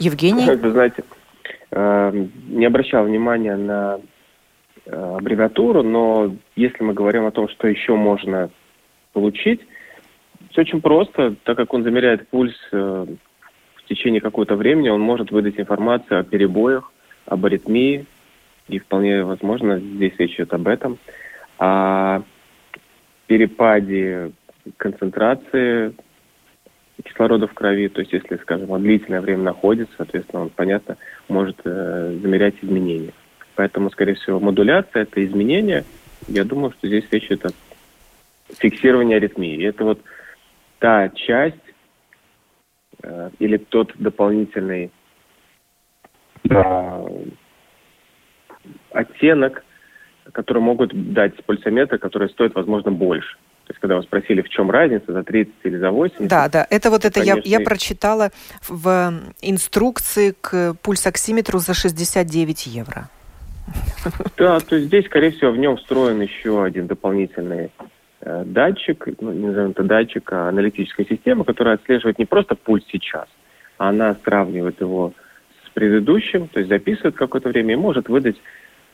Евгений? 0.00 0.44
Вы 0.44 0.70
знаете, 0.72 1.04
э, 1.70 2.26
не 2.48 2.66
обращал 2.66 3.04
внимания 3.04 3.56
на 3.56 4.00
Э, 4.88 5.16
аббревиатуру, 5.16 5.82
но 5.82 6.36
если 6.54 6.84
мы 6.84 6.94
говорим 6.94 7.26
о 7.26 7.32
том, 7.32 7.48
что 7.48 7.66
еще 7.66 7.96
можно 7.96 8.50
получить, 9.12 9.60
все 10.50 10.60
очень 10.60 10.80
просто, 10.80 11.34
так 11.42 11.56
как 11.56 11.74
он 11.74 11.82
замеряет 11.82 12.28
пульс 12.28 12.54
э, 12.70 13.06
в 13.86 13.88
течение 13.88 14.20
какого-то 14.20 14.56
времени, 14.56 14.88
он 14.88 15.00
может 15.00 15.30
выдать 15.30 15.60
информацию 15.60 16.18
о 16.18 16.24
перебоях, 16.24 16.92
об 17.24 17.46
аритмии, 17.46 18.04
и 18.68 18.80
вполне 18.80 19.22
возможно 19.22 19.78
здесь 19.78 20.12
речь 20.18 20.34
идет 20.34 20.52
об 20.52 20.66
этом, 20.66 20.98
о 21.58 22.22
перепаде 23.28 24.32
концентрации 24.76 25.94
кислорода 27.04 27.46
в 27.46 27.54
крови, 27.54 27.88
то 27.88 28.00
есть 28.00 28.12
если, 28.12 28.36
скажем, 28.36 28.70
он 28.70 28.82
длительное 28.82 29.20
время 29.20 29.44
находится, 29.44 29.94
соответственно, 29.96 30.42
он, 30.42 30.50
понятно, 30.50 30.96
может 31.28 31.60
э, 31.64 32.18
замерять 32.20 32.56
изменения. 32.62 33.12
Поэтому, 33.54 33.90
скорее 33.90 34.14
всего, 34.14 34.40
модуляция– 34.40 35.02
это 35.04 35.24
изменение. 35.24 35.84
Я 36.26 36.44
думаю, 36.44 36.72
что 36.72 36.88
здесь 36.88 37.04
речь 37.12 37.26
идет 37.26 37.46
о 37.46 37.50
фиксировании 38.58 39.16
аритмии. 39.16 39.56
И 39.56 39.62
это 39.62 39.84
вот 39.84 40.00
та 40.78 41.08
часть 41.10 41.56
э, 43.06 43.30
или 43.38 43.56
тот 43.56 43.92
дополнительный 43.98 44.90
э, 46.50 47.06
оттенок, 48.92 49.64
который 50.32 50.62
могут 50.62 51.12
дать 51.12 51.42
пульсометры, 51.44 51.98
которые 51.98 52.28
стоят, 52.30 52.54
возможно, 52.54 52.90
больше. 52.90 53.36
То 53.66 53.72
есть, 53.72 53.80
когда 53.80 53.96
вы 53.96 54.02
спросили, 54.02 54.42
в 54.42 54.48
чем 54.48 54.70
разница, 54.70 55.12
за 55.12 55.24
30 55.24 55.52
или 55.64 55.76
за 55.78 55.90
80? 55.90 56.28
Да, 56.28 56.48
да, 56.48 56.66
это 56.70 56.90
вот 56.90 57.04
это 57.04 57.20
конечно... 57.20 57.42
я, 57.44 57.58
я 57.58 57.64
прочитала 57.64 58.30
в 58.68 59.12
инструкции 59.42 60.34
к 60.40 60.74
пульсоксиметру 60.82 61.58
за 61.58 61.74
69 61.74 62.66
евро. 62.66 63.08
Да, 64.36 64.60
то 64.60 64.76
есть 64.76 64.86
здесь, 64.86 65.06
скорее 65.06 65.32
всего, 65.32 65.50
в 65.50 65.58
нем 65.58 65.76
встроен 65.78 66.20
еще 66.20 66.62
один 66.62 66.86
дополнительный 66.86 67.72
э, 67.78 67.84
датчик, 68.26 69.06
ну, 69.20 69.32
не 69.32 69.46
назовем 69.46 69.70
это 69.70 69.84
датчик, 69.84 70.32
а 70.32 70.48
аналитическая 70.48 71.04
система, 71.04 71.44
которая 71.44 71.76
отслеживает 71.76 72.18
не 72.18 72.24
просто 72.24 72.54
пульс 72.56 72.84
сейчас, 72.90 73.28
а 73.78 73.90
она 73.90 74.16
сравнивает 74.24 74.80
его 74.80 75.12
с 75.64 75.70
предыдущим, 75.70 76.48
то 76.48 76.58
есть 76.58 76.68
записывает 76.68 77.14
какое-то 77.14 77.50
время 77.50 77.74
и 77.74 77.76
может 77.76 78.08
выдать 78.08 78.36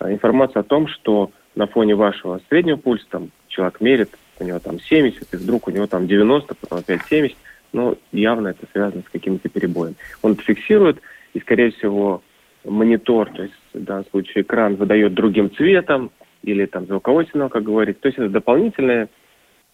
э, 0.01 0.13
информацию 0.13 0.61
о 0.61 0.65
том, 0.65 0.87
что 0.87 1.31
на 1.55 1.67
фоне 1.67 1.95
вашего 1.95 2.41
среднего 2.49 2.77
пульса, 2.77 3.07
там, 3.11 3.31
человек 3.49 3.81
мерит, 3.81 4.11
у 4.39 4.45
него 4.45 4.59
там 4.59 4.79
70, 4.79 5.33
и 5.33 5.37
вдруг 5.37 5.69
у 5.69 5.71
него 5.71 5.87
там 5.87 6.07
90, 6.07 6.55
потом 6.55 6.79
опять 6.79 7.03
70, 7.09 7.37
но 7.73 7.97
явно 8.13 8.49
это 8.49 8.67
связано 8.73 9.03
с 9.03 9.11
какими-то 9.11 9.49
перебоями. 9.49 9.97
Он 10.23 10.33
это 10.33 10.43
фиксирует, 10.43 11.01
и, 11.33 11.41
скорее 11.41 11.71
всего, 11.71 12.23
монитор, 12.65 13.31
то 13.31 13.43
есть 13.43 13.55
в 13.73 13.83
данном 13.83 14.05
случае 14.11 14.43
экран 14.43 14.77
выдает 14.77 15.15
другим 15.15 15.51
цветом 15.55 16.11
или 16.43 16.67
там 16.67 16.87
звуковой 16.87 17.27
сигнал, 17.27 17.49
как 17.49 17.63
говорить. 17.63 18.01
То 18.01 18.09
есть 18.09 18.19
это 18.19 18.29
дополнительные 18.29 19.09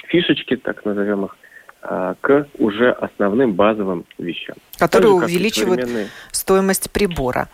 фишечки, 0.06 0.56
так 0.56 0.84
назовем 0.84 1.26
их, 1.26 1.36
а, 1.80 2.16
к 2.20 2.48
уже 2.58 2.90
основным 2.90 3.54
базовым 3.54 4.04
вещам. 4.18 4.56
Которые 4.78 5.20
же, 5.20 5.24
увеличивают 5.24 5.80
современные... 5.80 6.08
стоимость 6.32 6.90
прибора. 6.90 7.48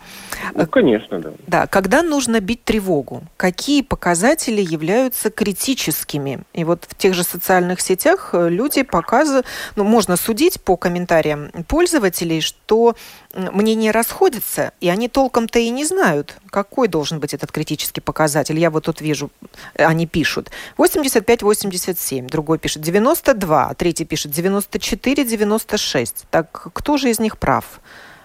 Ну, 0.55 0.65
конечно, 0.65 1.19
да. 1.19 1.31
Да, 1.45 1.67
когда 1.67 2.01
нужно 2.01 2.39
бить 2.39 2.63
тревогу? 2.63 3.23
Какие 3.37 3.83
показатели 3.83 4.61
являются 4.61 5.29
критическими? 5.29 6.39
И 6.53 6.63
вот 6.63 6.85
в 6.87 6.95
тех 6.95 7.13
же 7.13 7.23
социальных 7.23 7.81
сетях 7.81 8.31
э, 8.33 8.49
люди 8.49 8.81
показывают, 8.81 9.45
ну, 9.75 9.83
можно 9.83 10.17
судить 10.17 10.59
по 10.59 10.75
комментариям 10.75 11.51
пользователей, 11.67 12.41
что 12.41 12.95
мнения 13.35 13.91
расходятся, 13.91 14.71
и 14.81 14.89
они 14.89 15.07
толком-то 15.07 15.59
и 15.59 15.69
не 15.69 15.85
знают, 15.85 16.37
какой 16.55 16.87
должен 16.87 17.19
быть 17.19 17.33
этот 17.33 17.51
критический 17.51 17.99
показатель. 17.99 18.57
Я 18.57 18.69
вот 18.69 18.85
тут 18.85 19.01
вижу, 19.01 19.29
они 19.77 20.07
пишут 20.07 20.51
85-87, 20.77 22.29
другой 22.31 22.59
пишет 22.59 22.81
92, 22.81 23.73
третий 23.73 24.05
пишет 24.05 24.31
94-96. 24.31 26.27
Так 26.31 26.67
кто 26.73 26.95
же 26.95 27.09
из 27.09 27.19
них 27.19 27.37
прав, 27.37 27.81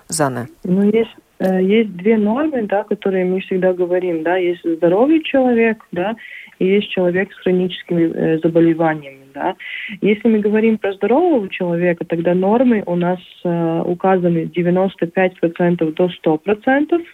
Зана? 0.06 0.46
Ну, 0.62 0.82
есть 0.82 1.10
э, 1.40 1.60
есть 1.60 1.96
две 1.96 2.16
нормы, 2.18 2.62
да, 2.68 2.84
которые 2.84 3.24
мы 3.24 3.40
всегда 3.40 3.72
говорим, 3.72 4.22
да, 4.22 4.36
есть 4.36 4.60
здоровый 4.64 5.24
человек, 5.24 5.84
да, 5.90 6.14
и 6.60 6.66
есть 6.66 6.88
человек 6.90 7.32
с 7.32 7.42
хроническими 7.42 8.04
э, 8.14 8.38
заболеваниями, 8.44 9.26
да. 9.34 9.56
Если 10.02 10.28
мы 10.28 10.38
говорим 10.38 10.78
про 10.78 10.92
здорового 10.92 11.48
человека, 11.48 12.04
тогда 12.04 12.34
нормы 12.34 12.84
у 12.86 12.94
нас 12.94 13.18
э, 13.42 13.82
указаны 13.84 14.48
95% 14.56 15.94
до 15.94 16.10
100%. 16.24 17.04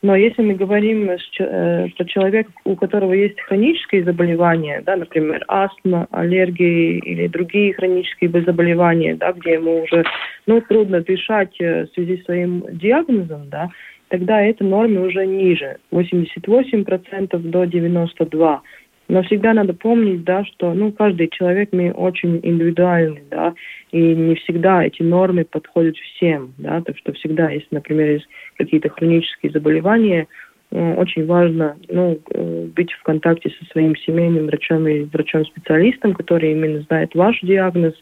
Но 0.00 0.14
если 0.14 0.42
мы 0.42 0.54
говорим 0.54 1.10
э, 1.10 1.88
про 1.96 2.04
человека, 2.04 2.50
у 2.64 2.76
которого 2.76 3.12
есть 3.12 3.40
хронические 3.40 4.04
заболевания, 4.04 4.82
да, 4.86 4.96
например, 4.96 5.44
астма, 5.48 6.06
аллергии 6.10 6.98
или 6.98 7.26
другие 7.26 7.74
хронические 7.74 8.30
заболевания, 8.42 9.16
да, 9.16 9.32
где 9.32 9.54
ему 9.54 9.82
уже 9.82 10.04
ну, 10.46 10.60
трудно 10.60 11.00
дышать 11.00 11.60
э, 11.60 11.86
в 11.86 11.94
связи 11.94 12.18
с 12.18 12.24
своим 12.24 12.64
диагнозом, 12.70 13.48
да, 13.48 13.70
тогда 14.08 14.40
эта 14.40 14.62
норма 14.62 15.02
уже 15.02 15.26
ниже, 15.26 15.78
88% 15.92 17.38
до 17.38 17.64
92%. 17.64 18.60
Но 19.08 19.22
всегда 19.22 19.54
надо 19.54 19.72
помнить, 19.72 20.24
да, 20.24 20.44
что 20.44 20.74
ну, 20.74 20.92
каждый 20.92 21.28
человек 21.28 21.70
мы 21.72 21.92
очень 21.92 22.40
индивидуальный, 22.42 23.22
да, 23.30 23.54
и 23.90 24.14
не 24.14 24.34
всегда 24.34 24.84
эти 24.84 25.02
нормы 25.02 25.46
подходят 25.46 25.96
всем, 25.96 26.52
да, 26.58 26.82
так 26.82 26.96
что 26.98 27.14
всегда, 27.14 27.48
если, 27.50 27.68
например, 27.70 28.10
есть 28.10 28.28
какие-то 28.58 28.90
хронические 28.90 29.50
заболевания, 29.50 30.26
э, 30.70 30.94
очень 30.94 31.24
важно 31.24 31.76
ну, 31.88 32.18
э, 32.30 32.66
быть 32.66 32.92
в 32.92 33.02
контакте 33.02 33.50
со 33.58 33.64
своим 33.72 33.96
семейным 33.96 34.46
врачом 34.46 34.86
и 34.86 35.04
врачом-специалистом, 35.04 36.12
который 36.12 36.52
именно 36.52 36.80
знает 36.82 37.14
ваш 37.14 37.40
диагноз, 37.40 37.94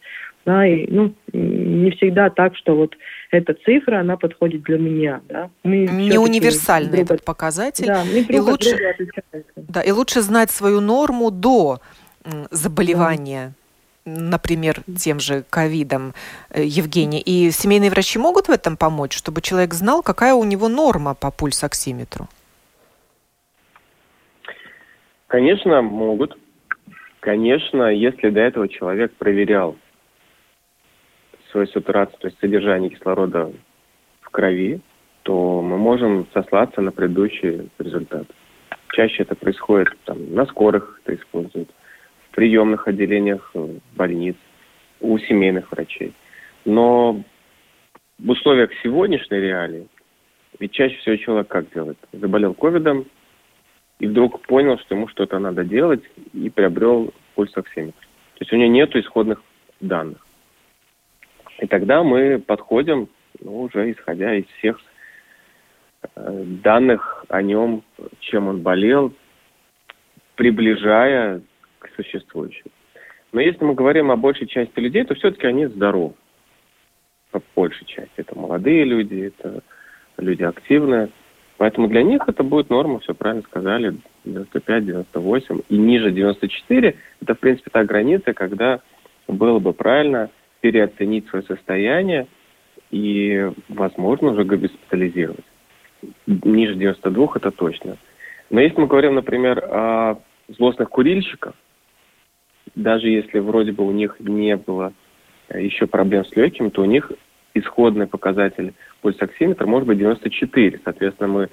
да, 0.47 0.65
и, 0.65 0.87
ну, 0.89 1.13
не 1.33 1.91
всегда 1.91 2.31
так, 2.31 2.57
что 2.57 2.77
вот 2.77 2.97
эта 3.33 3.55
цифра, 3.65 3.99
она 3.99 4.17
подходит 4.17 4.63
для 4.63 4.79
меня, 4.79 5.21
да. 5.29 5.51
Мы 5.65 5.79
не 5.79 6.19
универсальный 6.19 6.99
друг... 6.99 7.11
этот 7.11 7.25
показатель. 7.25 7.87
Да, 7.87 8.05
мы 8.05 8.23
друг 8.23 8.31
и 8.31 8.41
лучше, 8.41 8.97
да, 9.57 9.81
и 9.83 9.91
лучше 9.91 10.21
знать 10.23 10.51
свою 10.53 10.81
норму 10.81 11.33
до 11.33 11.81
заболевания. 12.51 13.53
Да. 14.05 14.13
например, 14.31 14.83
тем 14.97 15.19
же 15.19 15.45
ковидом, 15.51 16.15
э, 16.51 16.63
Евгений. 16.63 17.21
И 17.21 17.51
семейные 17.51 17.91
врачи 17.91 18.21
могут 18.21 18.47
в 18.47 18.53
этом 18.53 18.77
помочь, 18.77 19.17
чтобы 19.17 19.41
человек 19.41 19.75
знал, 19.75 20.01
какая 20.01 20.35
у 20.35 20.45
него 20.45 20.69
норма 20.69 21.15
по 21.15 21.33
пульсоксиметру? 21.33 22.29
Конечно, 25.27 25.83
могут. 25.83 26.39
Конечно, 27.19 27.93
если 27.93 28.31
до 28.31 28.41
этого 28.41 28.69
человек 28.69 29.13
проверял 29.15 29.77
свою 31.57 31.67
сатурацию, 31.69 32.19
то 32.19 32.27
есть 32.27 32.39
содержание 32.39 32.91
кислорода 32.91 33.51
в 34.21 34.29
крови, 34.29 34.81
то 35.23 35.63
мы 35.63 35.79
можем 35.79 36.27
сослаться 36.35 36.83
на 36.83 36.93
предыдущий 36.93 37.71
результат. 37.79 38.27
Чаще 38.93 39.23
это 39.23 39.35
происходит 39.35 39.89
там, 40.05 40.35
на 40.35 40.45
скорых, 40.45 41.01
это 41.03 41.15
используют, 41.15 41.71
в 42.29 42.35
приемных 42.35 42.87
отделениях 42.87 43.55
больниц, 43.97 44.37
у 45.01 45.19
семейных 45.19 45.73
врачей. 45.73 46.13
Но 46.67 47.23
в 48.19 48.31
условиях 48.31 48.71
сегодняшней 48.83 49.41
реалии, 49.41 49.87
ведь 50.59 50.73
чаще 50.73 50.97
всего 50.99 51.17
человек 51.17 51.49
как 51.49 51.73
делает? 51.73 51.97
Заболел 52.13 52.53
ковидом 52.53 53.07
и 53.99 54.07
вдруг 54.07 54.43
понял, 54.43 54.79
что 54.81 54.95
ему 54.95 55.09
что-то 55.09 55.39
надо 55.39 55.65
делать 55.65 56.03
и 56.35 56.51
приобрел 56.51 57.15
пульсоксиметр. 57.35 57.99
То 58.35 58.41
есть 58.41 58.53
у 58.53 58.57
него 58.57 58.71
нет 58.71 58.95
исходных 58.95 59.43
данных. 59.81 60.26
И 61.59 61.67
тогда 61.67 62.03
мы 62.03 62.39
подходим, 62.39 63.09
ну, 63.41 63.63
уже 63.63 63.91
исходя 63.93 64.35
из 64.35 64.47
всех 64.59 64.81
э, 66.15 66.45
данных 66.63 67.25
о 67.29 67.43
нем, 67.43 67.83
чем 68.21 68.49
он 68.49 68.61
болел, 68.61 69.13
приближая 70.35 71.41
к 71.79 71.89
существующему. 71.97 72.71
Но 73.33 73.41
если 73.41 73.65
мы 73.65 73.75
говорим 73.75 74.11
о 74.11 74.17
большей 74.17 74.47
части 74.47 74.79
людей, 74.79 75.05
то 75.05 75.15
все-таки 75.15 75.47
они 75.47 75.67
здоровы. 75.67 76.15
По 77.31 77.43
большей 77.55 77.87
части. 77.87 78.13
Это 78.17 78.39
молодые 78.39 78.85
люди, 78.85 79.33
это 79.35 79.63
люди 80.19 80.43
активные. 80.43 81.11
Поэтому 81.59 81.89
для 81.89 82.03
них 82.03 82.23
это 82.27 82.43
будет 82.43 82.69
норма, 82.69 83.01
все 83.01 83.15
правильно 83.15 83.43
сказали, 83.43 83.97
95-98. 84.27 85.65
И 85.71 85.79
ниже 85.79 86.13
94 86.13 86.97
это, 87.23 87.35
в 87.35 87.39
принципе, 87.39 87.71
та 87.71 87.85
граница, 87.85 88.35
когда 88.35 88.81
было 89.27 89.59
бы 89.59 89.73
правильно 89.73 90.31
переоценить 90.61 91.29
свое 91.29 91.45
состояние 91.45 92.27
и, 92.91 93.51
возможно, 93.69 94.29
уже 94.29 94.45
госпитализировать. 94.45 95.45
Ниже 96.27 96.75
92 96.75 97.29
это 97.37 97.51
точно. 97.51 97.97
Но 98.51 98.61
если 98.61 98.81
мы 98.81 98.87
говорим, 98.87 99.15
например, 99.15 99.59
о 99.65 100.19
злостных 100.49 100.91
курильщиках, 100.91 101.55
даже 102.75 103.09
если 103.09 103.39
вроде 103.39 103.73
бы 103.73 103.87
у 103.87 103.93
них 103.93 104.17
не 104.21 104.57
было 104.57 104.93
еще 105.53 105.87
проблем 105.87 106.25
с 106.25 106.35
легким, 106.37 106.71
то 106.71 106.83
у 106.83 106.85
них 106.85 107.11
исходный 107.55 108.07
показатель 108.07 108.75
пульсоксиметра 109.01 109.67
может 109.67 109.89
быть 109.89 109.99
94. 109.99 110.81
Соответственно, 110.85 111.29
мы 111.29 111.49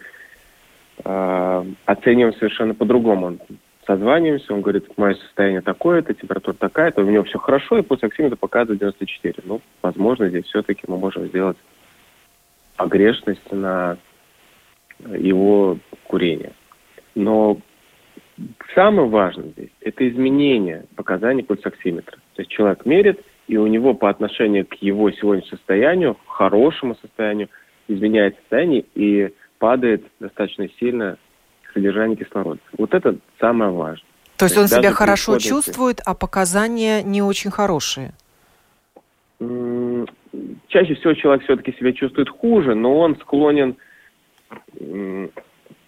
э, 1.03 1.65
оцениваем 1.85 2.33
совершенно 2.35 2.73
по-другому 2.73 3.37
созваниваемся, 3.85 4.53
он 4.53 4.61
говорит, 4.61 4.97
мое 4.97 5.15
состояние 5.15 5.61
такое-то, 5.61 6.13
температура 6.13 6.55
такая-то, 6.55 7.01
у 7.01 7.09
него 7.09 7.23
все 7.23 7.37
хорошо, 7.37 7.77
и 7.77 7.81
пульс 7.81 8.03
оксиметра 8.03 8.35
показывает 8.35 8.79
94. 8.79 9.43
Ну, 9.45 9.61
возможно, 9.81 10.29
здесь 10.29 10.45
все-таки 10.45 10.81
мы 10.87 10.97
можем 10.97 11.27
сделать 11.27 11.57
погрешность 12.77 13.51
на 13.51 13.97
его 14.99 15.77
курение. 16.07 16.53
Но 17.15 17.57
самое 18.73 19.07
важное 19.07 19.49
здесь– 19.49 19.69
это 19.81 20.07
изменение 20.09 20.85
показаний 20.95 21.43
пульсоксиметра. 21.43 22.17
То 22.35 22.41
есть 22.41 22.51
человек 22.51 22.85
мерит, 22.85 23.23
и 23.47 23.57
у 23.57 23.67
него 23.67 23.93
по 23.93 24.09
отношению 24.09 24.65
к 24.65 24.75
его 24.75 25.11
сегодняшнему 25.11 25.57
состоянию, 25.57 26.17
хорошему 26.27 26.95
состоянию, 26.95 27.49
изменяется 27.87 28.39
состояние 28.41 28.85
и 28.95 29.33
падает 29.59 30.03
достаточно 30.19 30.67
сильно 30.79 31.17
содержание 31.73 32.15
кислорода. 32.15 32.59
Вот 32.77 32.93
это 32.93 33.17
самое 33.39 33.71
важное. 33.71 34.05
То 34.37 34.45
есть, 34.45 34.55
То 34.55 34.61
он 34.61 34.67
себя 34.67 34.91
хорошо 34.91 35.37
чувствует, 35.39 36.01
а 36.05 36.15
показания 36.15 37.03
не 37.03 37.21
очень 37.21 37.51
хорошие? 37.51 38.13
Чаще 40.67 40.95
всего 40.95 41.13
человек 41.13 41.43
все-таки 41.43 41.73
себя 41.73 41.93
чувствует 41.93 42.29
хуже, 42.29 42.75
но 42.75 42.97
он 42.97 43.15
склонен 43.17 43.75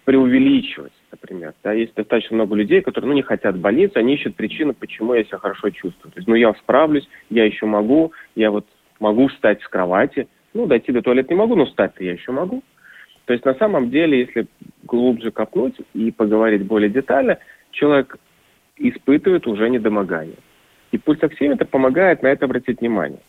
преувеличивать, 0.04 0.92
например. 1.10 1.54
Да, 1.64 1.72
есть 1.72 1.94
достаточно 1.94 2.36
много 2.36 2.54
людей, 2.54 2.80
которые 2.80 3.08
ну, 3.08 3.14
не 3.14 3.22
хотят 3.22 3.58
больницы, 3.58 3.96
они 3.96 4.14
ищут 4.14 4.36
причину, 4.36 4.72
почему 4.72 5.14
я 5.14 5.24
себя 5.24 5.38
хорошо 5.38 5.70
чувствую. 5.70 6.12
То 6.12 6.18
есть, 6.18 6.28
ну, 6.28 6.36
я 6.36 6.54
справлюсь, 6.54 7.08
я 7.28 7.44
еще 7.44 7.66
могу, 7.66 8.12
я 8.36 8.50
вот 8.52 8.66
могу 9.00 9.26
встать 9.28 9.60
с 9.62 9.68
кровати. 9.68 10.28
Ну, 10.54 10.66
дойти 10.66 10.92
до 10.92 11.02
туалета 11.02 11.30
не 11.30 11.36
могу, 11.36 11.56
но 11.56 11.66
встать-то 11.66 12.04
я 12.04 12.12
еще 12.12 12.30
могу. 12.30 12.62
То 13.26 13.32
есть 13.32 13.44
на 13.44 13.54
самом 13.54 13.90
деле, 13.90 14.20
если 14.20 14.46
глубже 14.84 15.30
копнуть 15.30 15.74
и 15.94 16.10
поговорить 16.10 16.64
более 16.64 16.88
детально, 16.88 17.38
человек 17.72 18.16
испытывает 18.76 19.46
уже 19.46 19.68
недомогание. 19.68 20.36
И 20.92 20.98
пульсоксиметр 20.98 21.66
помогает 21.66 22.22
на 22.22 22.28
это 22.28 22.44
обратить 22.44 22.80
внимание. 22.80 23.20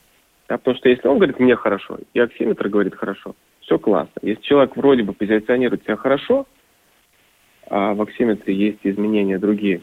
Да, 0.47 0.57
потому 0.57 0.77
что 0.77 0.87
если 0.87 1.07
он 1.07 1.17
говорит 1.17 1.39
«мне 1.39 1.55
хорошо», 1.55 1.97
и 2.13 2.19
оксиметр 2.19 2.69
говорит 2.69 2.95
«хорошо», 2.95 3.35
все 3.61 3.77
классно. 3.77 4.13
Если 4.21 4.41
человек 4.43 4.77
вроде 4.77 5.03
бы 5.03 5.13
позиционирует 5.13 5.83
себя 5.83 5.97
хорошо, 5.97 6.47
а 7.69 7.93
в 7.93 8.01
оксиметре 8.01 8.53
есть 8.53 8.79
изменения 8.83 9.39
другие, 9.39 9.81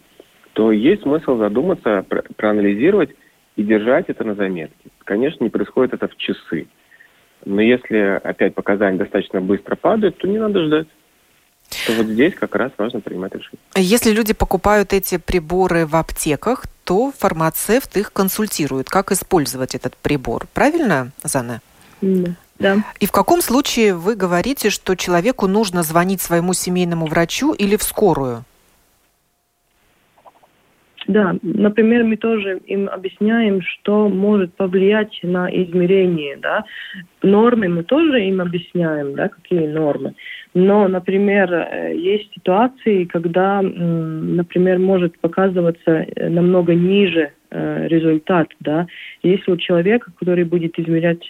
то 0.55 0.73
есть 0.73 1.03
смысл 1.03 1.37
задуматься, 1.37 2.07
проанализировать 2.37 3.11
и 3.57 3.63
держать 3.63 4.09
это 4.09 4.25
на 4.25 4.35
заметке. 4.35 4.91
Конечно, 5.01 5.45
не 5.45 5.51
происходит 5.51 5.93
это 5.93 6.09
в 6.09 6.17
часы. 6.17 6.67
Но 7.45 7.61
если 7.61 8.21
опять 8.23 8.55
показания 8.55 8.99
достаточно 8.99 9.41
быстро 9.41 9.77
падают, 9.77 10.19
то 10.19 10.27
не 10.29 10.39
надо 10.39 10.65
ждать. 10.65 10.89
То 11.87 11.93
вот 11.95 12.07
здесь 12.07 12.35
как 12.35 12.55
раз 12.55 12.73
важно 12.79 13.01
принимать 13.01 13.35
решение. 13.35 13.59
Если 13.77 14.11
люди 14.11 14.33
покупают 14.33 14.93
эти 14.93 15.19
приборы 15.19 15.87
в 15.87 15.97
аптеках, 15.97 16.67
то 16.85 17.13
фармацевт 17.17 17.97
их 17.97 18.13
консультирует, 18.13 18.89
как 18.89 19.13
использовать 19.13 19.75
этот 19.75 19.97
прибор. 19.97 20.47
Правильно, 20.53 21.11
Зана? 21.23 21.61
Да. 22.59 22.85
И 23.01 23.07
в 23.07 23.13
каком 23.13 23.43
случае 23.43 23.95
вы 23.95 24.15
говорите, 24.15 24.71
что 24.71 24.95
человеку 24.95 25.49
нужно 25.49 25.83
звонить 25.83 26.21
своему 26.21 26.53
семейному 26.53 27.07
врачу 27.07 27.53
или 27.53 27.77
в 27.77 27.83
скорую? 27.83 28.45
Да, 31.07 31.37
например, 31.43 32.05
мы 32.05 32.17
тоже 32.17 32.61
им 32.67 32.89
объясняем, 32.89 33.61
что 33.61 34.09
может 34.09 34.55
повлиять 34.55 35.19
на 35.23 35.49
измерение, 35.49 36.39
да. 36.41 36.65
Нормы 37.23 37.69
мы 37.69 37.83
тоже 37.83 38.25
им 38.25 38.41
объясняем, 38.41 39.15
да, 39.15 39.29
какие 39.29 39.67
нормы. 39.67 40.15
Но, 40.55 40.89
например, 40.89 41.53
э, 41.53 41.95
есть 41.97 42.33
ситуации, 42.33 43.05
когда, 43.05 43.61
например, 43.61 44.79
может 44.79 45.19
показываться 45.19 46.07
э, 46.07 46.29
намного 46.29 46.75
ниже 46.75 47.33
э, 47.51 47.89
результат, 47.89 48.49
да. 48.61 48.87
Если 49.23 49.51
у 49.51 49.57
человека, 49.57 50.11
который 50.19 50.45
будет 50.45 50.79
измерять 50.79 51.27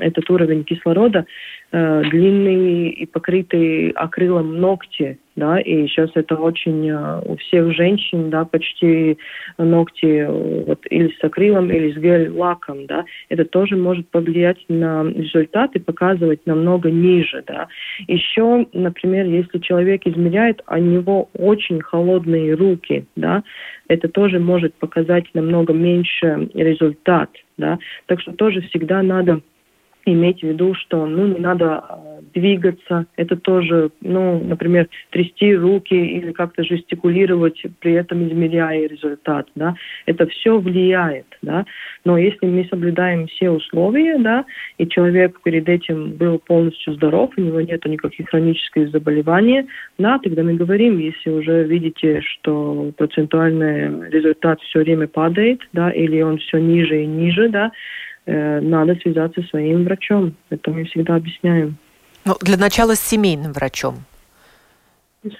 этот 0.00 0.28
уровень 0.30 0.64
кислорода, 0.64 1.26
э, 1.72 2.02
длинные 2.10 2.90
и 2.90 3.06
покрытые 3.06 3.92
акрилом 3.92 4.60
ногти, 4.60 5.18
да, 5.36 5.58
и 5.58 5.86
сейчас 5.86 6.10
это 6.14 6.36
очень 6.36 6.88
э, 6.88 7.20
у 7.24 7.36
всех 7.36 7.72
женщин, 7.74 8.30
да, 8.30 8.44
почти 8.44 9.16
ногти 9.58 10.26
вот 10.66 10.80
или 10.90 11.14
с 11.18 11.24
акрилом, 11.24 11.70
или 11.70 11.92
с 11.92 11.96
гель-лаком, 11.96 12.86
да, 12.86 13.04
это 13.28 13.44
тоже 13.44 13.76
может 13.76 14.08
повлиять 14.08 14.58
на 14.68 15.04
результат 15.04 15.74
и 15.74 15.78
показывать 15.78 16.44
намного 16.46 16.90
ниже, 16.90 17.42
да. 17.46 17.68
Еще, 18.06 18.66
например, 18.72 19.26
если 19.26 19.58
человек 19.58 20.06
измеряет, 20.06 20.62
а 20.66 20.76
у 20.76 20.82
него 20.82 21.28
очень 21.34 21.80
холодные 21.80 22.54
руки, 22.54 23.06
да, 23.16 23.42
это 23.88 24.08
тоже 24.08 24.38
может 24.38 24.74
показать 24.74 25.26
намного 25.34 25.72
меньше 25.72 26.48
результат, 26.54 27.30
да, 27.56 27.78
так 28.06 28.20
что 28.20 28.32
тоже 28.32 28.60
всегда 28.62 29.02
надо 29.02 29.40
иметь 30.12 30.40
в 30.40 30.44
виду, 30.44 30.74
что 30.74 31.06
ну, 31.06 31.26
не 31.26 31.38
надо 31.38 31.78
а, 31.78 32.20
двигаться, 32.34 33.06
это 33.16 33.36
тоже, 33.36 33.90
ну, 34.00 34.42
например, 34.42 34.88
трясти 35.10 35.54
руки 35.54 35.94
или 35.94 36.32
как-то 36.32 36.64
жестикулировать, 36.64 37.62
при 37.80 37.92
этом 37.92 38.26
измеряя 38.28 38.86
результат, 38.86 39.48
да, 39.54 39.74
это 40.06 40.26
все 40.26 40.58
влияет, 40.58 41.26
да, 41.42 41.64
но 42.04 42.18
если 42.18 42.46
мы 42.46 42.66
соблюдаем 42.70 43.26
все 43.26 43.50
условия, 43.50 44.18
да, 44.18 44.44
и 44.78 44.86
человек 44.86 45.40
перед 45.42 45.68
этим 45.68 46.12
был 46.12 46.38
полностью 46.38 46.94
здоров, 46.94 47.30
у 47.36 47.40
него 47.40 47.60
нет 47.60 47.84
никаких 47.84 48.28
хронических 48.28 48.90
заболеваний, 48.90 49.66
да, 49.98 50.18
тогда 50.18 50.42
мы 50.42 50.54
говорим, 50.54 50.98
если 50.98 51.30
уже 51.30 51.64
видите, 51.64 52.20
что 52.20 52.92
процентуальный 52.96 54.10
результат 54.10 54.60
все 54.62 54.80
время 54.80 55.08
падает, 55.08 55.60
да, 55.72 55.90
или 55.90 56.20
он 56.22 56.38
все 56.38 56.58
ниже 56.58 57.02
и 57.02 57.06
ниже, 57.06 57.48
да, 57.48 57.72
надо 58.32 58.94
связаться 58.96 59.42
со 59.42 59.48
своим 59.48 59.84
врачом. 59.84 60.34
Это 60.50 60.70
мы 60.70 60.84
всегда 60.84 61.16
объясняем. 61.16 61.76
Ну, 62.24 62.34
для 62.40 62.56
начала 62.56 62.94
с 62.94 63.00
семейным 63.00 63.52
врачом. 63.52 64.04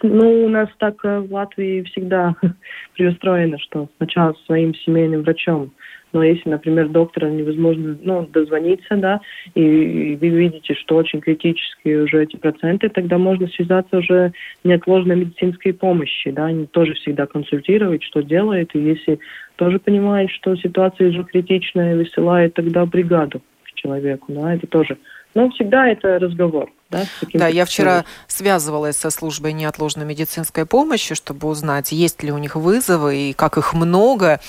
Ну, 0.03 0.45
у 0.45 0.49
нас 0.49 0.69
так 0.79 0.97
э, 1.05 1.21
в 1.21 1.33
Латвии 1.33 1.83
всегда 1.85 2.35
преустроено, 2.97 3.59
что 3.59 3.89
сначала 3.97 4.35
с 4.35 4.45
своим 4.45 4.75
семейным 4.75 5.23
врачом. 5.23 5.73
Но 6.13 6.25
если, 6.25 6.51
например, 6.51 6.89
доктора 6.89 7.29
невозможно 7.31 7.97
ну, 8.03 8.27
дозвониться, 8.27 8.97
да, 8.97 9.21
и, 9.55 9.63
и 9.63 10.17
вы 10.17 10.29
видите, 10.29 10.75
что 10.75 10.97
очень 10.97 11.21
критические 11.21 12.03
уже 12.03 12.25
эти 12.25 12.37
проценты, 12.37 12.89
тогда 12.89 13.17
можно 13.17 13.47
связаться 13.49 13.99
уже 13.99 14.33
неотложной 14.65 15.17
медицинской 15.17 15.73
помощи, 15.73 16.31
да, 16.31 16.47
они 16.47 16.67
тоже 16.67 16.95
всегда 16.95 17.27
консультировать, 17.27 18.03
что 18.03 18.23
делает, 18.23 18.75
и 18.75 18.81
если 18.81 19.21
тоже 19.61 19.79
понимает, 19.79 20.31
что 20.31 20.57
ситуация 20.57 21.11
уже 21.11 21.23
критичная, 21.23 21.95
высылает 21.95 22.55
тогда 22.55 22.87
бригаду 22.87 23.43
к 23.63 23.75
человеку, 23.75 24.33
да, 24.33 24.55
это 24.55 24.67
тоже 24.67 24.97
но 25.35 25.49
всегда 25.51 25.87
это 25.87 26.19
разговор. 26.19 26.73
Да, 26.91 27.05
да 27.35 27.47
я 27.47 27.65
вчера 27.65 28.05
связывалась 28.27 28.97
со 28.97 29.11
службой 29.11 29.53
неотложной 29.53 30.05
медицинской 30.05 30.67
помощи, 30.67 31.15
чтобы 31.15 31.47
узнать, 31.47 31.93
есть 31.93 32.25
ли 32.25 32.33
у 32.33 32.39
них 32.39 32.57
вызовы 32.57 33.17
и 33.17 33.33
как 33.33 33.57
их 33.57 33.73
много 33.73 34.41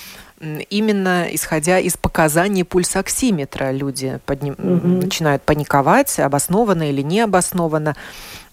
именно 0.69 1.27
исходя 1.32 1.80
из 1.80 1.97
показаний 1.97 2.63
пульсоксиметра 2.65 3.71
люди 3.71 4.19
подним... 4.25 4.54
угу. 4.54 4.88
начинают 4.88 5.43
паниковать, 5.43 6.19
обоснованно 6.19 6.89
или 6.89 7.01
не 7.01 7.21
обоснованно. 7.21 7.95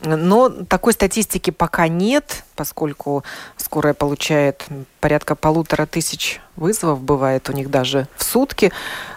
Но 0.03 0.48
такой 0.48 0.92
статистики 0.92 1.51
пока 1.51 1.88
нет, 1.88 2.44
поскольку 2.55 3.24
скорая 3.57 3.94
получает 3.94 4.64
порядка 5.01 5.35
полутора 5.35 5.87
тысяч 5.87 6.40
вызовов, 6.57 7.01
бывает 7.01 7.48
у 7.48 7.53
них 7.53 7.70
даже 7.70 8.07
в 8.16 8.22
сутки. 8.22 8.70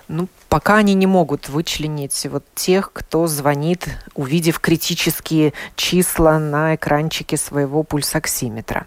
Ну, 0.07 0.27
пока 0.49 0.77
они 0.77 0.93
не 0.93 1.07
могут 1.07 1.49
вычленить 1.49 2.25
вот 2.31 2.43
тех, 2.55 2.91
кто 2.93 3.27
звонит, 3.27 3.87
увидев 4.15 4.59
критические 4.59 5.53
числа 5.75 6.39
на 6.39 6.75
экранчике 6.75 7.37
своего 7.37 7.83
пульсоксиметра. 7.83 8.85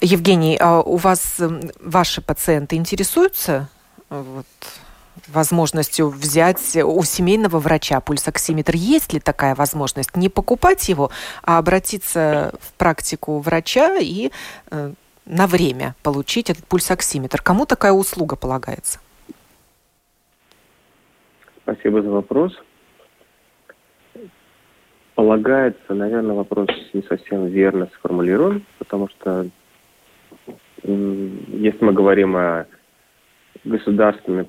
Евгений, 0.00 0.56
а 0.58 0.80
у 0.80 0.96
вас 0.96 1.40
ваши 1.80 2.22
пациенты 2.22 2.76
интересуются 2.76 3.68
вот, 4.08 4.46
возможностью 5.28 6.08
взять 6.08 6.76
у 6.76 7.02
семейного 7.02 7.58
врача 7.58 8.00
пульсоксиметр? 8.00 8.74
Есть 8.74 9.12
ли 9.12 9.20
такая 9.20 9.54
возможность? 9.54 10.16
Не 10.16 10.28
покупать 10.28 10.88
его, 10.88 11.10
а 11.42 11.58
обратиться 11.58 12.52
в 12.60 12.72
практику 12.78 13.40
врача 13.40 13.98
и 13.98 14.30
э, 14.70 14.92
на 15.26 15.46
время 15.46 15.94
получить 16.02 16.50
этот 16.50 16.66
пульсоксиметр. 16.66 17.42
Кому 17.42 17.66
такая 17.66 17.92
услуга 17.92 18.36
полагается? 18.36 19.00
Спасибо 21.62 22.02
за 22.02 22.08
вопрос 22.08 22.52
полагается, 25.20 25.92
наверное, 25.92 26.34
вопрос 26.34 26.70
не 26.94 27.02
совсем 27.02 27.44
верно 27.44 27.90
сформулирован, 27.92 28.64
потому 28.78 29.06
что 29.08 29.46
если 30.82 31.84
мы 31.84 31.92
говорим 31.92 32.36
о 32.36 32.64
государственных 33.62 34.46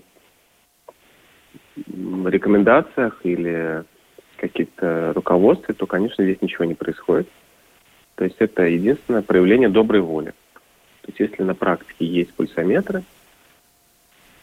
рекомендациях 1.75 3.19
или 3.23 3.83
каких-то 4.37 5.11
руководстве, 5.13 5.73
то, 5.73 5.85
конечно, 5.85 6.23
здесь 6.23 6.41
ничего 6.41 6.63
не 6.63 6.75
происходит. 6.75 7.27
То 8.15 8.23
есть 8.23 8.37
это 8.39 8.63
единственное 8.63 9.23
проявление 9.23 9.67
доброй 9.67 9.99
воли. 9.99 10.33
То 11.01 11.07
есть 11.09 11.19
если 11.19 11.43
на 11.43 11.53
практике 11.53 12.05
есть 12.05 12.33
пульсометры 12.33 13.03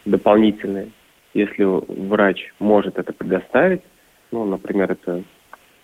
дополнительные, 0.05 0.91
если 1.33 1.63
врач 1.63 2.53
может 2.59 2.99
это 2.99 3.13
предоставить, 3.13 3.81
ну, 4.31 4.45
например, 4.45 4.91
это 4.91 5.23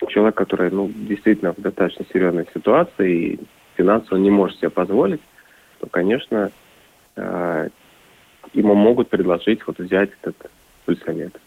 человек, 0.08 0.34
который 0.34 0.70
ну, 0.70 0.90
действительно 0.94 1.52
в 1.52 1.60
достаточно 1.60 2.04
серьезной 2.12 2.46
ситуации 2.52 3.12
и 3.12 3.40
финансово 3.76 4.18
не 4.18 4.30
может 4.30 4.58
себе 4.58 4.70
позволить, 4.70 5.20
то, 5.80 5.86
конечно, 5.86 6.50
э, 7.16 7.68
ему 8.52 8.74
могут 8.74 9.08
предложить 9.08 9.66
вот 9.66 9.78
взять 9.78 10.10
этот 10.22 10.50
пульсометр. 10.84 11.40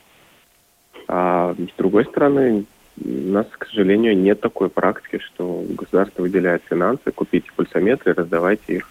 А 1.07 1.55
с 1.55 1.77
другой 1.77 2.05
стороны, 2.05 2.65
у 3.03 3.31
нас, 3.31 3.47
к 3.57 3.65
сожалению, 3.67 4.17
нет 4.17 4.41
такой 4.41 4.69
практики, 4.69 5.19
что 5.19 5.63
государство 5.69 6.21
выделяет 6.21 6.63
финансы, 6.69 7.11
купите 7.11 7.49
пульсометры 7.55 8.13
раздавайте 8.13 8.77
их 8.77 8.89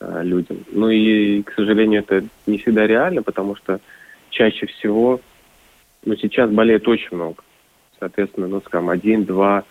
э, 0.00 0.22
людям. 0.22 0.58
Ну 0.72 0.88
и, 0.88 1.42
к 1.42 1.52
сожалению, 1.52 2.00
это 2.00 2.24
не 2.46 2.58
всегда 2.58 2.86
реально, 2.86 3.22
потому 3.22 3.56
что 3.56 3.80
чаще 4.30 4.66
всего, 4.66 5.20
ну 6.04 6.16
сейчас 6.16 6.50
болеет 6.50 6.88
очень 6.88 7.16
много 7.16 7.42
соответственно, 7.98 8.48
ну, 8.48 8.60
скажем, 8.60 8.88
один-два 8.88 9.64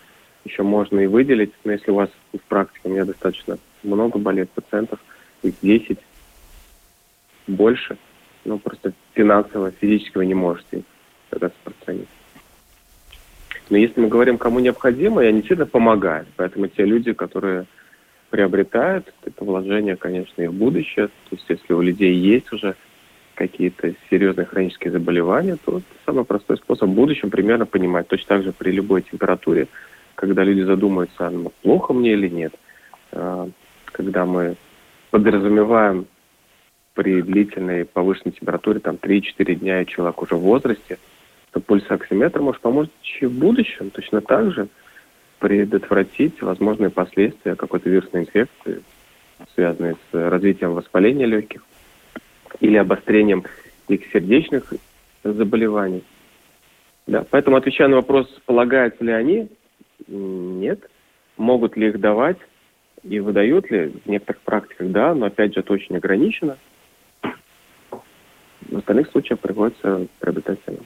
еще 0.44 0.62
можно 0.62 1.00
и 1.00 1.06
выделить, 1.06 1.52
но 1.64 1.72
если 1.72 1.90
у 1.90 1.96
вас 1.96 2.10
в 2.32 2.38
практике 2.48 2.80
у 2.84 2.88
меня 2.90 3.04
достаточно 3.04 3.58
много 3.82 4.18
болит 4.18 4.50
пациентов, 4.50 5.00
их 5.42 5.54
10, 5.60 5.98
больше, 7.46 7.96
ну, 8.44 8.58
просто 8.58 8.92
финансово, 9.14 9.70
физически 9.70 10.18
вы 10.18 10.26
не 10.26 10.34
можете 10.34 10.82
распространить. 11.30 12.08
Но 13.68 13.76
если 13.76 14.00
мы 14.00 14.08
говорим, 14.08 14.38
кому 14.38 14.60
необходимо, 14.60 15.22
и 15.22 15.26
они 15.26 15.38
действительно 15.38 15.66
помогают. 15.66 16.28
Поэтому 16.36 16.68
те 16.68 16.84
люди, 16.84 17.12
которые 17.12 17.66
приобретают 18.30 19.12
это 19.24 19.44
вложение, 19.44 19.96
конечно, 19.96 20.42
и 20.42 20.46
в 20.46 20.52
будущее. 20.52 21.08
То 21.08 21.12
есть 21.32 21.46
если 21.48 21.72
у 21.72 21.80
людей 21.80 22.14
есть 22.14 22.52
уже 22.52 22.76
какие-то 23.36 23.92
серьезные 24.10 24.46
хронические 24.46 24.92
заболевания, 24.92 25.56
то 25.64 25.82
самый 26.04 26.24
простой 26.24 26.56
способ 26.56 26.88
в 26.88 26.94
будущем 26.94 27.30
примерно 27.30 27.66
понимать. 27.66 28.08
Точно 28.08 28.26
так 28.28 28.42
же 28.42 28.52
при 28.52 28.72
любой 28.72 29.02
температуре, 29.02 29.68
когда 30.14 30.42
люди 30.42 30.62
задумаются, 30.62 31.30
ну, 31.30 31.52
плохо 31.62 31.92
мне 31.92 32.14
или 32.14 32.28
нет. 32.28 32.54
А, 33.12 33.48
когда 33.84 34.24
мы 34.24 34.56
подразумеваем 35.10 36.06
при 36.94 37.20
длительной 37.20 37.84
повышенной 37.84 38.32
температуре, 38.32 38.80
там 38.80 38.96
3-4 38.96 39.54
дня, 39.54 39.82
и 39.82 39.86
человек 39.86 40.20
уже 40.22 40.34
в 40.34 40.40
возрасте, 40.40 40.98
то 41.52 41.60
пульсоксиметр 41.60 42.40
может 42.40 42.62
помочь 42.62 42.88
в 43.20 43.38
будущем 43.38 43.90
точно 43.90 44.22
так 44.22 44.50
же 44.52 44.68
предотвратить 45.38 46.40
возможные 46.40 46.88
последствия 46.88 47.54
какой-то 47.54 47.90
вирусной 47.90 48.22
инфекции, 48.22 48.82
связанной 49.54 49.96
с 50.10 50.14
развитием 50.14 50.72
воспаления 50.72 51.26
легких 51.26 51.62
или 52.60 52.76
обострением 52.76 53.44
их 53.88 54.06
сердечных 54.12 54.72
заболеваний. 55.22 56.04
Да, 57.06 57.24
поэтому 57.30 57.56
отвечая 57.56 57.88
на 57.88 57.96
вопрос, 57.96 58.26
полагаются 58.46 59.04
ли 59.04 59.12
они, 59.12 59.48
нет. 60.08 60.80
Могут 61.36 61.76
ли 61.76 61.88
их 61.88 62.00
давать 62.00 62.38
и 63.02 63.20
выдают 63.20 63.70
ли? 63.70 63.92
В 64.04 64.08
некоторых 64.08 64.40
практиках 64.42 64.90
да, 64.90 65.14
но 65.14 65.26
опять 65.26 65.54
же 65.54 65.60
это 65.60 65.72
очень 65.72 65.96
ограничено. 65.96 66.56
В 68.62 68.78
остальных 68.78 69.10
случаях 69.10 69.38
приходится 69.38 70.06
приобретать 70.18 70.58
самим. 70.64 70.84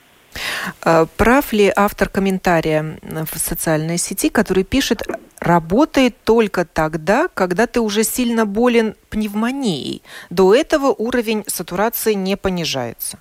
А, 0.82 1.06
прав 1.16 1.52
ли 1.52 1.72
автор 1.74 2.08
комментария 2.08 2.98
в 3.02 3.38
социальной 3.38 3.98
сети, 3.98 4.28
который 4.28 4.64
пишет, 4.64 5.02
работает 5.40 6.14
только 6.24 6.64
тогда, 6.64 7.28
когда 7.28 7.66
ты 7.66 7.80
уже 7.80 8.04
сильно 8.04 8.46
болен 8.46 8.94
пневмонией. 9.08 10.02
До 10.28 10.54
этого 10.54 10.86
уровень 10.86 11.44
сатурации 11.46 12.14
не 12.14 12.36
понижается. 12.36 13.18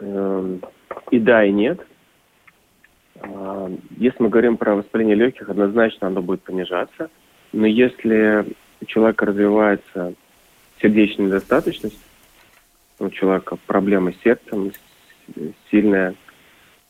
Эм, 0.00 0.62
и 1.10 1.18
да, 1.18 1.44
и 1.44 1.52
нет. 1.52 1.80
А, 3.20 3.70
если 3.98 4.22
мы 4.22 4.28
говорим 4.30 4.56
про 4.56 4.74
воспаление 4.74 5.14
легких, 5.14 5.48
однозначно 5.48 6.08
оно 6.08 6.22
будет 6.22 6.42
понижаться. 6.42 7.10
Но 7.52 7.66
если 7.66 8.46
у 8.80 8.84
человека 8.86 9.26
развивается 9.26 10.14
сердечная 10.80 11.26
недостаточность, 11.26 11.98
у 12.98 13.10
человека 13.10 13.56
проблемы 13.66 14.12
с 14.12 14.22
сердцем, 14.22 14.72
сильная 15.70 16.14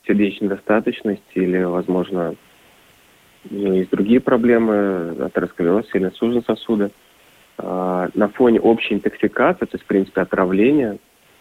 сердечная 0.05 0.49
недостаточность 0.49 1.21
или, 1.33 1.63
возможно, 1.63 2.35
есть 3.49 3.89
другие 3.89 4.19
проблемы, 4.19 5.15
атеросклероз, 5.25 5.89
сильно 5.91 6.11
сужены 6.11 6.43
сосуды. 6.43 6.91
А, 7.57 8.09
на 8.13 8.29
фоне 8.29 8.59
общей 8.59 8.95
интоксикации, 8.95 9.65
то 9.65 9.75
есть, 9.75 9.83
в 9.83 9.87
принципе, 9.87 10.21
отравления, 10.21 10.97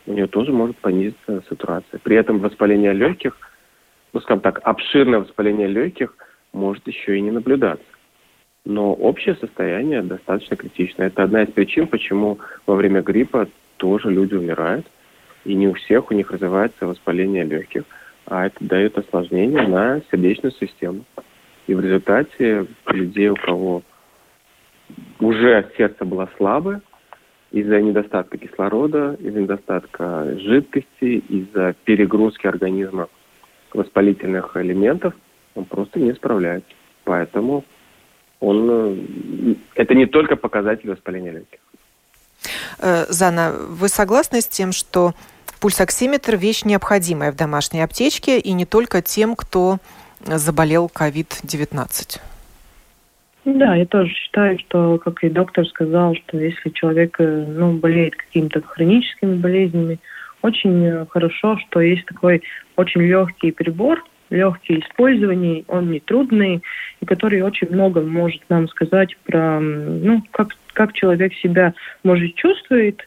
у 0.06 0.12
нее 0.12 0.26
тоже 0.26 0.52
может 0.52 0.76
понизиться 0.78 1.42
сатурация. 1.48 2.00
При 2.00 2.16
этом 2.16 2.40
воспаление 2.40 2.92
легких, 2.92 3.36
ну, 4.12 4.20
скажем 4.20 4.40
так, 4.40 4.60
обширное 4.64 5.20
воспаление 5.20 5.68
легких 5.68 6.14
может 6.52 6.86
еще 6.86 7.16
и 7.16 7.20
не 7.20 7.30
наблюдаться. 7.30 7.84
Но 8.64 8.92
общее 8.92 9.34
состояние 9.36 10.02
достаточно 10.02 10.56
критичное. 10.56 11.08
Это 11.08 11.22
одна 11.24 11.42
из 11.42 11.52
причин, 11.52 11.86
почему 11.88 12.38
во 12.66 12.74
время 12.74 13.02
гриппа 13.02 13.48
тоже 13.82 14.10
люди 14.10 14.34
умирают. 14.34 14.86
И 15.44 15.54
не 15.54 15.66
у 15.66 15.74
всех 15.74 16.10
у 16.10 16.14
них 16.14 16.30
развивается 16.30 16.86
воспаление 16.86 17.44
легких– 17.44 17.82
а 18.26 18.46
это 18.46 18.64
дает 18.64 18.96
осложнение 18.98 19.66
на 19.66 20.00
сердечную 20.10 20.52
систему. 20.52 21.04
И 21.66 21.74
в 21.74 21.80
результате 21.80 22.66
людей, 22.86 23.28
у 23.28 23.36
кого 23.36 23.82
уже 25.20 25.70
сердце 25.76 26.04
было 26.04 26.28
слабое, 26.36 26.80
из-за 27.50 27.80
недостатка 27.80 28.38
кислорода, 28.38 29.16
из-за 29.20 29.42
недостатка 29.42 30.38
жидкости, 30.38 31.22
из-за 31.28 31.74
перегрузки 31.84 32.46
организма 32.46 33.08
воспалительных 33.74 34.56
элементов, 34.56 35.14
он 35.54 35.66
просто 35.66 36.00
не 36.00 36.12
справляется. 36.14 36.70
Поэтому 37.04 37.64
он, 38.40 38.68
э, 38.70 39.54
это 39.74 39.94
не 39.94 40.06
только 40.06 40.36
показатель 40.36 40.90
воспаления 40.90 41.32
легких. 41.32 41.60
Э, 42.82 43.06
Зана, 43.08 43.52
вы 43.52 43.88
согласны 43.88 44.40
с 44.40 44.48
тем, 44.48 44.72
что 44.72 45.14
Пульсоксиметр– 45.60 46.34
вещь 46.36 46.64
необходимая 46.64 47.30
в 47.30 47.36
домашней 47.36 47.82
аптечке 47.82 48.40
и 48.40 48.52
не 48.52 48.66
только 48.66 49.00
тем, 49.00 49.36
кто 49.36 49.78
заболел 50.20 50.90
COVID-19. 50.92 52.20
Да, 53.44 53.76
я 53.76 53.86
тоже 53.86 54.10
считаю, 54.10 54.58
что, 54.58 54.98
как 54.98 55.22
и 55.22 55.28
доктор 55.28 55.66
сказал, 55.68 56.16
что 56.16 56.38
если 56.38 56.70
человек 56.70 57.16
э, 57.20 57.44
ну, 57.48 57.72
болеет 57.74 58.16
какими-то 58.16 58.60
хроническими 58.62 59.36
болезнями, 59.36 60.00
очень 60.42 61.06
хорошо, 61.10 61.56
что 61.58 61.80
есть 61.80 62.04
такой 62.06 62.42
очень 62.74 63.02
легкий 63.02 63.52
прибор, 63.52 64.02
легкий 64.32 64.80
использование, 64.80 65.64
он 65.68 65.90
не 65.90 66.00
трудный, 66.00 66.62
и 67.00 67.06
который 67.06 67.42
очень 67.42 67.68
много 67.70 68.00
может 68.00 68.42
нам 68.48 68.68
сказать 68.68 69.16
про, 69.24 69.60
ну, 69.60 70.22
как, 70.32 70.48
как 70.72 70.92
человек 70.94 71.34
себя, 71.34 71.74
может, 72.02 72.34
чувствует, 72.34 73.06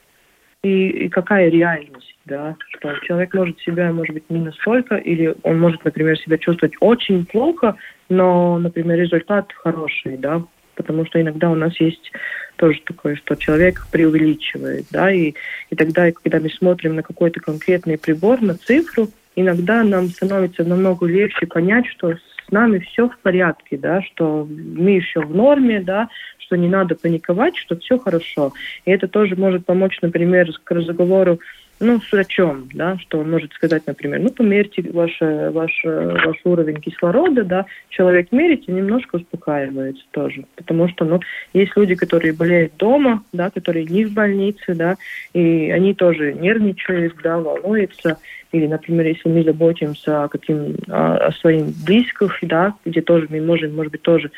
и, 0.63 0.87
и 0.87 1.09
какая 1.09 1.49
реальность, 1.49 2.15
да, 2.25 2.55
что 2.69 2.93
человек 3.03 3.33
может 3.33 3.59
себя, 3.59 3.91
может 3.91 4.13
быть, 4.13 4.29
не 4.29 4.39
настолько, 4.39 4.95
или 4.95 5.35
он 5.43 5.59
может, 5.59 5.83
например, 5.85 6.17
себя 6.17 6.37
чувствовать 6.37 6.75
очень 6.79 7.25
плохо, 7.25 7.75
но, 8.09 8.57
например, 8.57 8.99
результат 8.99 9.51
хороший, 9.53 10.17
да, 10.17 10.41
потому 10.75 11.05
что 11.05 11.21
иногда 11.21 11.51
у 11.51 11.55
нас 11.55 11.79
есть 11.79 12.11
тоже 12.55 12.81
такое, 12.85 13.15
что 13.15 13.35
человек 13.35 13.85
преувеличивает, 13.91 14.85
да, 14.91 15.11
и, 15.11 15.33
и 15.69 15.75
тогда, 15.75 16.11
когда 16.11 16.39
мы 16.39 16.49
смотрим 16.49 16.95
на 16.95 17.03
какой-то 17.03 17.39
конкретный 17.39 17.97
прибор, 17.97 18.41
на 18.41 18.55
цифру, 18.55 19.09
иногда 19.35 19.83
нам 19.83 20.07
становится 20.07 20.63
намного 20.63 21.05
легче 21.05 21.47
понять, 21.47 21.87
что 21.87 22.13
с 22.13 22.51
нами 22.51 22.79
все 22.79 23.09
в 23.09 23.17
порядке, 23.19 23.77
да, 23.77 24.01
что 24.01 24.47
мы 24.47 24.91
еще 24.91 25.21
в 25.21 25.35
норме, 25.35 25.81
да, 25.81 26.09
что 26.37 26.57
не 26.57 26.67
надо 26.67 26.95
паниковать, 26.95 27.57
что 27.57 27.77
все 27.77 27.97
хорошо. 27.97 28.53
И 28.85 28.91
это 28.91 29.07
тоже 29.07 29.35
может 29.35 29.65
помочь, 29.65 29.99
например, 30.01 30.51
к 30.63 30.71
разговору 30.71 31.39
ну, 31.79 31.99
с 31.99 32.11
врачом, 32.11 32.69
да, 32.73 32.97
что 32.99 33.19
он 33.19 33.29
может 33.29 33.51
сказать, 33.53 33.83
например, 33.85 34.21
ну, 34.21 34.29
померьте 34.29 34.81
ваш, 34.91 35.17
ваш, 35.19 35.81
ваш 35.83 36.37
уровень 36.45 36.79
кислорода, 36.79 37.43
да, 37.43 37.65
человек 37.89 38.31
мерить 38.31 38.65
и 38.67 38.71
немножко 38.71 39.17
успокаивается 39.17 40.03
тоже, 40.11 40.45
потому 40.55 40.87
что, 40.87 41.03
ну, 41.03 41.19
есть 41.53 41.75
люди, 41.75 41.95
которые 41.95 42.33
болеют 42.33 42.77
дома, 42.77 43.23
да, 43.33 43.49
которые 43.49 43.85
не 43.85 44.05
в 44.05 44.13
больнице, 44.13 44.73
да, 44.73 44.95
и 45.33 45.69
они 45.71 45.93
тоже 45.93 46.33
нервничают, 46.33 47.15
да, 47.21 47.39
волнуются, 47.39 48.19
или, 48.55 48.67
например, 48.67 49.07
если 49.07 49.27
мы 49.27 49.43
заботимся 49.43 50.23
о, 50.23 50.27
каким, 50.29 50.77
о, 50.87 51.27
о 51.27 51.31
своих 51.33 51.65
близких, 51.85 52.37
да, 52.43 52.73
где 52.85 53.01
тоже 53.01 53.27
мы 53.29 53.41
можем, 53.41 53.75
может 53.75 53.91
быть, 53.91 54.01
тоже 54.01 54.31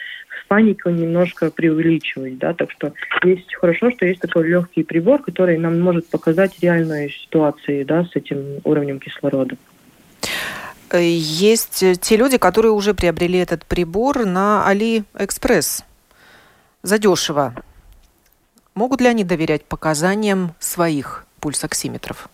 панику 0.48 0.90
немножко 0.90 1.52
преувеличивать, 1.52 2.38
да, 2.38 2.54
так 2.54 2.72
что 2.72 2.94
есть 3.24 3.54
хорошо, 3.54 3.92
что 3.92 4.06
есть 4.06 4.22
такой 4.22 4.48
легкий 4.48 4.84
прибор, 4.84 5.22
который 5.22 5.58
нам 5.58 5.80
может 5.80 6.08
показать 6.08 6.60
реальную 6.62 7.10
ситуацию, 7.10 7.86
да, 7.86 8.06
с 8.06 8.16
этим 8.16 8.62
уровнем 8.64 9.00
кислорода. 9.00 9.56
Э, 10.90 11.00
есть 11.02 11.84
те 12.02 12.18
люди, 12.18 12.38
которые 12.38 12.72
уже 12.72 12.94
приобрели 12.94 13.38
этот 13.38 13.66
прибор 13.66 14.26
на 14.26 14.66
AliExpress 14.68 15.84
задешево. 16.82 17.54
Могут 18.74 19.02
ли 19.02 19.08
они 19.08 19.24
доверять 19.24 19.66
показаниям 19.66 20.54
своих 20.60 21.26
пульсоксиметров? 21.40 22.30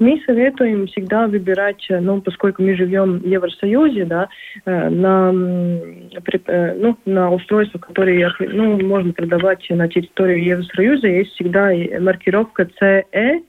Мы 0.00 0.20
советуем 0.26 0.86
всегда 0.88 1.28
выбирать, 1.28 1.86
э, 1.88 2.00
ну, 2.00 2.20
поскольку 2.20 2.62
мы 2.62 2.74
живем 2.74 3.20
в 3.20 3.26
Евросоюзе, 3.26 4.04
да, 4.04 4.28
э, 4.64 4.88
на, 4.88 5.32
э, 5.32 6.74
ну, 6.74 6.96
на 7.04 7.30
устройства, 7.30 7.78
которые 7.78 8.28
ну, 8.40 8.80
можно 8.84 9.12
продавать 9.12 9.64
на 9.70 9.88
территории 9.88 10.42
Евросоюза, 10.42 11.06
есть 11.06 11.32
всегда 11.34 11.70
маркировка 12.00 12.68
CE, 12.80 13.42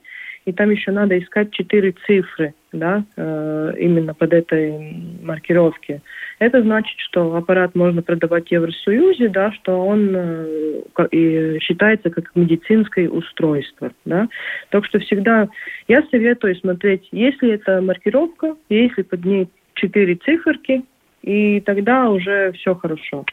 и 0.44 0.52
там 0.52 0.70
еще 0.70 0.92
надо 0.92 1.18
искать 1.18 1.50
четыре 1.50 1.92
цифры, 2.06 2.54
да, 2.70 3.04
именно 3.16 4.14
под 4.14 4.32
этой 4.32 4.94
маркировке. 5.20 6.02
Это 6.38 6.62
значит, 6.62 6.98
что 6.98 7.34
аппарат 7.34 7.74
можно 7.74 8.02
продавать 8.02 8.48
в 8.48 8.52
Евросоюзе, 8.52 9.28
да, 9.28 9.52
что 9.52 9.84
он 9.84 10.10
э, 10.14 11.58
считается 11.60 12.10
как 12.10 12.30
медицинское 12.34 13.08
устройство. 13.08 13.92
Да. 14.04 14.28
Так 14.70 14.84
что 14.84 14.98
всегда 14.98 15.48
я 15.88 16.02
советую 16.10 16.54
смотреть, 16.56 17.08
если 17.10 17.52
это 17.52 17.80
маркировка, 17.80 18.54
если 18.68 19.02
под 19.02 19.24
ней 19.24 19.48
четыре 19.74 20.16
циферки, 20.16 20.84
и 21.22 21.60
тогда 21.60 22.10
уже 22.10 22.52
все 22.52 22.74
хорошо. 22.74 23.24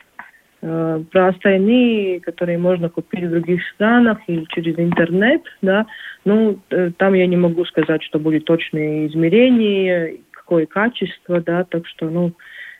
Э, 0.61 1.03
про 1.11 1.27
остальные, 1.27 2.21
которые 2.21 2.57
можно 2.57 2.87
купить 2.87 3.25
в 3.25 3.31
других 3.31 3.61
странах 3.75 4.19
или 4.27 4.45
через 4.45 4.79
интернет, 4.79 5.41
да, 5.61 5.85
ну, 6.23 6.57
э, 6.69 6.91
там 6.97 7.15
я 7.15 7.27
не 7.27 7.35
могу 7.35 7.65
сказать, 7.65 8.01
что 8.01 8.17
будет 8.17 8.45
точные 8.45 9.07
измерения, 9.07 10.13
какое 10.31 10.65
качество, 10.65 11.41
да, 11.41 11.65
так 11.65 11.85
что, 11.85 12.09
ну, 12.09 12.31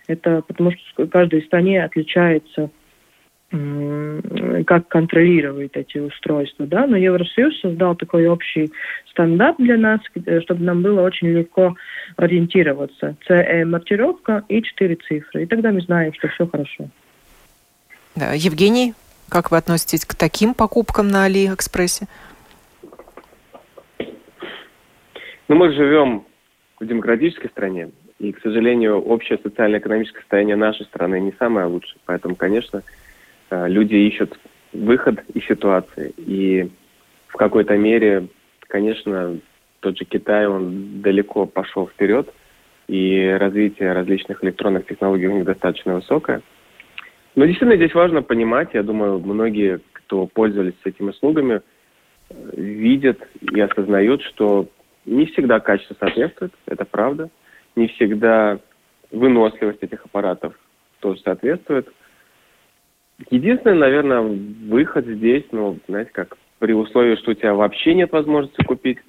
это 0.07 0.41
потому 0.41 0.71
что 0.71 1.05
в 1.05 1.09
каждой 1.09 1.43
стране 1.43 1.83
отличается 1.83 2.69
как 4.65 4.87
контролировать 4.87 5.75
эти 5.75 5.99
устройства, 5.99 6.65
да, 6.65 6.87
но 6.87 6.97
Евросоюз 6.97 7.59
создал 7.59 7.95
такой 7.95 8.25
общий 8.25 8.71
стандарт 9.11 9.57
для 9.59 9.77
нас, 9.77 9.99
э, 10.25 10.41
чтобы 10.41 10.63
нам 10.63 10.81
было 10.81 11.01
очень 11.01 11.27
легко 11.27 11.75
ориентироваться. 12.15 13.15
CE 13.29 13.63
маркировка 13.65 14.43
и 14.49 14.63
четыре 14.63 14.95
цифры, 14.95 15.43
и 15.43 15.45
тогда 15.45 15.71
мы 15.71 15.81
знаем, 15.81 16.13
что 16.15 16.29
все 16.29 16.47
хорошо. 16.47 16.89
Да. 18.15 18.33
Евгений, 18.33 18.95
как 19.29 19.51
вы 19.51 19.57
относитесь 19.57 20.03
к 20.05 20.15
таким 20.15 20.55
покупкам 20.55 21.09
на 21.09 21.25
Алиэкспрессе? 21.25 22.07
Ну, 25.47 25.55
мы 25.55 25.71
живем 25.73 26.25
в 26.79 26.87
демократической 26.87 27.49
стране, 27.49 27.91
и, 28.23 28.31
к 28.31 28.39
сожалению, 28.41 29.01
общее 29.01 29.37
социально-экономическое 29.43 30.21
состояние 30.21 30.55
нашей 30.55 30.85
страны 30.85 31.19
не 31.19 31.33
самое 31.37 31.67
лучшее. 31.67 31.97
Поэтому, 32.05 32.35
конечно, 32.35 32.81
э, 33.49 33.67
люди 33.67 33.95
ищут 33.95 34.39
выход 34.71 35.21
из 35.33 35.45
ситуации. 35.45 36.13
И 36.15 36.71
в 37.27 37.33
какой-то 37.33 37.75
мере, 37.75 38.27
конечно, 38.61 39.37
тот 39.81 39.97
же 39.97 40.05
Китай, 40.05 40.47
он 40.47 41.01
далеко 41.01 41.45
пошел 41.45 41.87
вперед, 41.87 42.33
и 42.87 43.35
развитие 43.37 43.91
различных 43.91 44.41
электронных 44.41 44.87
технологий 44.87 45.27
у 45.27 45.33
них 45.33 45.43
достаточно 45.43 45.95
высокое. 45.95 46.41
Но 47.35 47.45
действительно 47.45 47.75
здесь 47.75 47.93
важно 47.93 48.21
понимать, 48.21 48.69
я 48.73 48.83
думаю, 48.83 49.19
многие, 49.19 49.81
кто 49.91 50.27
пользовались 50.27 50.75
этими 50.85 51.09
услугами, 51.09 51.61
видят 52.55 53.19
и 53.41 53.59
осознают, 53.59 54.21
что 54.21 54.69
не 55.05 55.25
всегда 55.25 55.59
качество 55.59 55.97
соответствует, 55.99 56.53
это 56.67 56.85
правда– 56.85 57.29
не 57.75 57.87
всегда 57.87 58.59
выносливость 59.11 59.83
этих 59.83 60.05
аппаратов 60.05 60.53
тоже 60.99 61.19
соответствует. 61.21 61.87
Единственный, 63.29 63.77
наверное, 63.77 64.21
выход 64.21 65.05
здесь, 65.05 65.43
ну, 65.51 65.77
знаете, 65.87 66.11
как 66.11 66.37
при 66.59 66.73
условии, 66.73 67.15
что 67.15 67.31
у 67.31 67.33
тебя 67.35 67.53
вообще 67.53 67.93
нет 67.93 68.11
возможности 68.11 68.63
купить, 68.63 68.99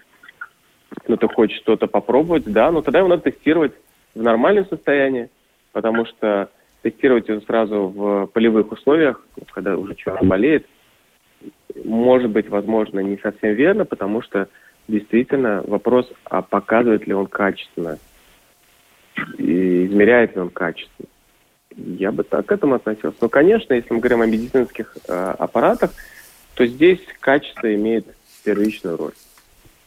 но 1.08 1.16
ты 1.16 1.26
хочешь 1.28 1.58
что-то 1.58 1.86
попробовать, 1.86 2.44
да, 2.44 2.70
но 2.70 2.82
тогда 2.82 3.00
его 3.00 3.08
надо 3.08 3.30
тестировать 3.30 3.72
в 4.14 4.22
нормальном 4.22 4.66
состоянии, 4.66 5.30
потому 5.72 6.04
что 6.06 6.50
тестировать 6.82 7.28
его 7.28 7.40
сразу 7.40 7.88
в 7.88 8.26
полевых 8.26 8.70
условиях, 8.72 9.26
когда 9.52 9.76
уже 9.76 9.94
человек 9.94 10.24
болеет, 10.24 10.66
может 11.84 12.30
быть, 12.30 12.48
возможно, 12.48 13.00
не 13.00 13.16
совсем 13.18 13.54
верно, 13.54 13.84
потому 13.84 14.22
что 14.22 14.48
действительно 14.86 15.62
вопрос, 15.66 16.10
а 16.24 16.42
показывает 16.42 17.06
ли 17.06 17.14
он 17.14 17.26
качественно, 17.26 17.98
и 19.38 19.86
измеряет 19.86 20.34
ли 20.34 20.42
он 20.42 20.50
качественно. 20.50 21.08
Я 21.76 22.12
бы 22.12 22.22
так 22.22 22.46
к 22.46 22.52
этому 22.52 22.74
относился. 22.74 23.18
Но, 23.20 23.28
конечно, 23.28 23.74
если 23.74 23.92
мы 23.92 24.00
говорим 24.00 24.22
о 24.22 24.26
медицинских 24.26 24.96
э, 25.08 25.34
аппаратах, 25.38 25.90
то 26.54 26.66
здесь 26.66 27.00
качество 27.20 27.72
имеет 27.74 28.06
первичную 28.44 28.96
роль. 28.96 29.12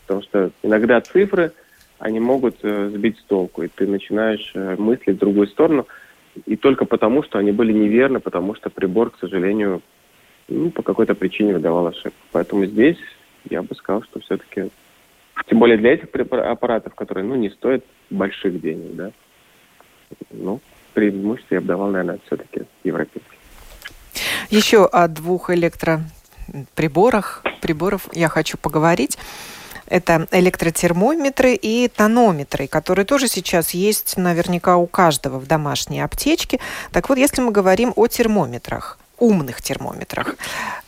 Потому 0.05 0.21
что 0.23 0.51
иногда 0.63 0.99
цифры, 1.01 1.53
они 1.99 2.19
могут 2.19 2.57
э, 2.63 2.89
сбить 2.89 3.17
с 3.19 3.23
толку, 3.23 3.63
и 3.63 3.69
ты 3.69 3.87
начинаешь 3.87 4.51
э, 4.53 4.75
мыслить 4.77 5.15
в 5.15 5.19
другую 5.19 5.47
сторону, 5.47 5.87
и 6.45 6.55
только 6.55 6.85
потому, 6.85 7.23
что 7.23 7.39
они 7.39 7.51
были 7.51 7.71
неверны, 7.71 8.19
потому 8.19 8.53
что 8.55 8.69
прибор, 8.69 9.11
к 9.11 9.19
сожалению, 9.19 9.81
ну, 10.47 10.69
по 10.71 10.83
какой-то 10.83 11.15
причине 11.15 11.53
выдавал 11.53 11.87
ошибку. 11.87 12.19
Поэтому 12.31 12.65
здесь 12.65 12.97
я 13.49 13.63
бы 13.63 13.75
сказал, 13.75 14.03
что 14.03 14.19
все-таки, 14.19 14.69
тем 15.47 15.59
более 15.59 15.77
для 15.77 15.93
этих 15.93 16.09
аппаратов, 16.13 16.95
которые, 16.95 17.25
ну, 17.25 17.35
не 17.35 17.49
стоят 17.49 17.83
больших 18.09 18.61
денег, 18.61 18.95
да, 18.95 19.11
ну, 20.31 20.59
преимущество 20.93 21.55
я 21.55 21.61
бы 21.61 21.67
давал, 21.67 21.89
наверное, 21.89 22.19
все-таки 22.25 22.61
европейский. 22.83 23.37
Еще 24.49 24.85
о 24.85 25.07
двух 25.07 25.49
электроприборах 25.49 27.43
приборов 27.61 28.07
я 28.13 28.29
хочу 28.29 28.57
поговорить. 28.57 29.17
Это 29.87 30.27
электротермометры 30.31 31.53
и 31.53 31.87
тонометры, 31.87 32.67
которые 32.67 33.05
тоже 33.05 33.27
сейчас 33.27 33.71
есть 33.71 34.17
наверняка 34.17 34.75
у 34.75 34.85
каждого 34.85 35.39
в 35.39 35.47
домашней 35.47 36.01
аптечке. 36.01 36.59
Так 36.91 37.07
вот, 37.09 37.17
если 37.17 37.41
мы 37.41 37.51
говорим 37.51 37.93
о 37.95 38.07
термометрах, 38.07 38.99
умных 39.17 39.61
термометрах, 39.61 40.35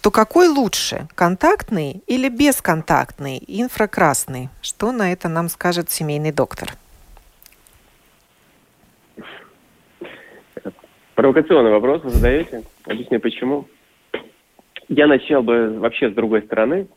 то 0.01 0.11
какой 0.11 0.49
лучше, 0.49 1.07
контактный 1.15 2.03
или 2.07 2.29
бесконтактный, 2.29 3.41
инфракрасный? 3.47 4.49
Что 4.61 4.91
на 4.91 5.13
это 5.13 5.29
нам 5.29 5.49
скажет 5.49 5.89
семейный 5.89 6.31
доктор? 6.31 6.73
Провокационный 11.19 11.71
вопрос 11.71 12.01
вы 12.01 12.11
задаете. 12.11 12.61
Объясню 12.85 13.19
почему. 13.19 13.67
Я 14.87 15.05
начал 15.05 15.43
бы 15.43 15.77
вообще 15.77 16.09
с 16.09 16.13
другой 16.13 16.43
стороны, 16.43 16.87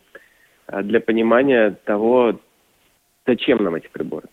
а, 0.68 0.80
для 0.85 1.00
понимания 1.00 1.76
того, 1.85 2.38
зачем 3.26 3.64
нам 3.64 3.74
эти 3.74 3.88
приборы. 3.88 4.28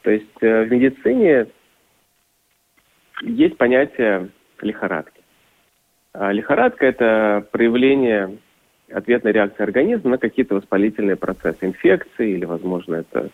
То 0.00 0.10
есть 0.10 0.24
э, 0.40 0.64
в 0.64 0.72
медицине 0.72 1.48
есть 3.20 3.58
понятие 3.58 4.30
лихорадки. 4.62 5.20
А 6.14 6.32
лихорадка– 6.32 6.86
это 6.86 7.46
проявление 7.52 8.38
ответной 8.90 9.32
реакции 9.32 9.62
организма 9.62 10.12
на 10.12 10.18
какие-то 10.18 10.54
воспалительные 10.54 11.16
процессы, 11.16 11.58
инфекции 11.60 12.30
или, 12.30 12.46
возможно, 12.46 12.94
это 12.94 13.28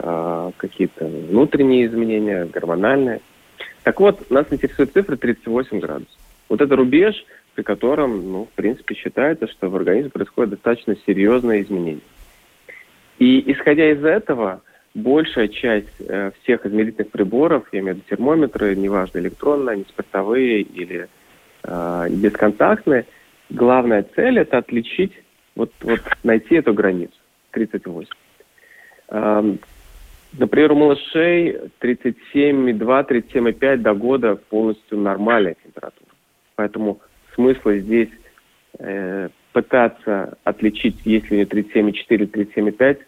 э, 0.00 0.50
какие-то 0.58 1.06
внутренние 1.06 1.86
изменения, 1.86 2.44
гормональные. 2.44 3.22
Так 3.82 4.00
вот, 4.00 4.30
нас 4.30 4.46
интересует 4.50 4.92
цифра 4.92 5.16
38 5.16 5.78
градусов. 5.80 6.14
Вот 6.48 6.60
это 6.60 6.76
рубеж, 6.76 7.14
при 7.54 7.62
котором, 7.62 8.32
ну, 8.32 8.44
в 8.46 8.56
принципе, 8.56 8.94
считается, 8.94 9.46
что 9.46 9.68
в 9.68 9.76
организме 9.76 10.10
происходит 10.10 10.50
достаточно 10.50 10.96
серьезное 11.06 11.62
изменение. 11.62 12.02
И 13.18 13.52
исходя 13.52 13.90
из 13.90 14.04
этого, 14.04 14.62
большая 14.94 15.48
часть 15.48 15.88
э, 16.00 16.32
всех 16.42 16.66
измерительных 16.66 17.10
приборов, 17.10 17.64
я 17.72 17.80
имею 17.80 17.94
в 17.94 17.98
виду 17.98 18.08
термометры, 18.08 18.74
неважно, 18.74 19.18
электронные, 19.18 19.74
они 19.74 19.84
спиртовые 19.88 20.62
или 20.62 21.08
э, 21.62 22.06
бесконтактные, 22.10 23.06
главная 23.50 24.04
цель 24.14 24.38
это 24.38 24.58
отличить, 24.58 25.12
вот, 25.54 25.72
вот 25.82 26.00
найти 26.22 26.56
эту 26.56 26.74
границу, 26.74 27.14
38. 27.52 28.08
Эм, 29.08 29.58
например, 30.38 30.72
у 30.72 30.76
малышей 30.76 31.56
37,2, 31.80 33.08
37,5 33.08 33.76
до 33.78 33.94
года 33.94 34.36
полностью 34.36 34.98
нормальная 34.98 35.56
температура. 35.62 36.10
Поэтому 36.56 37.00
смысла 37.34 37.76
здесь 37.78 38.10
э, 38.78 39.28
пытаться 39.52 40.36
отличить, 40.44 41.04
есть 41.04 41.30
ли 41.30 41.36
у 41.36 41.40
нее 41.40 41.46
37,4 41.46 41.94
или 42.10 42.26
37,5, 42.26 42.98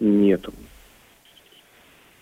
нету. 0.00 0.52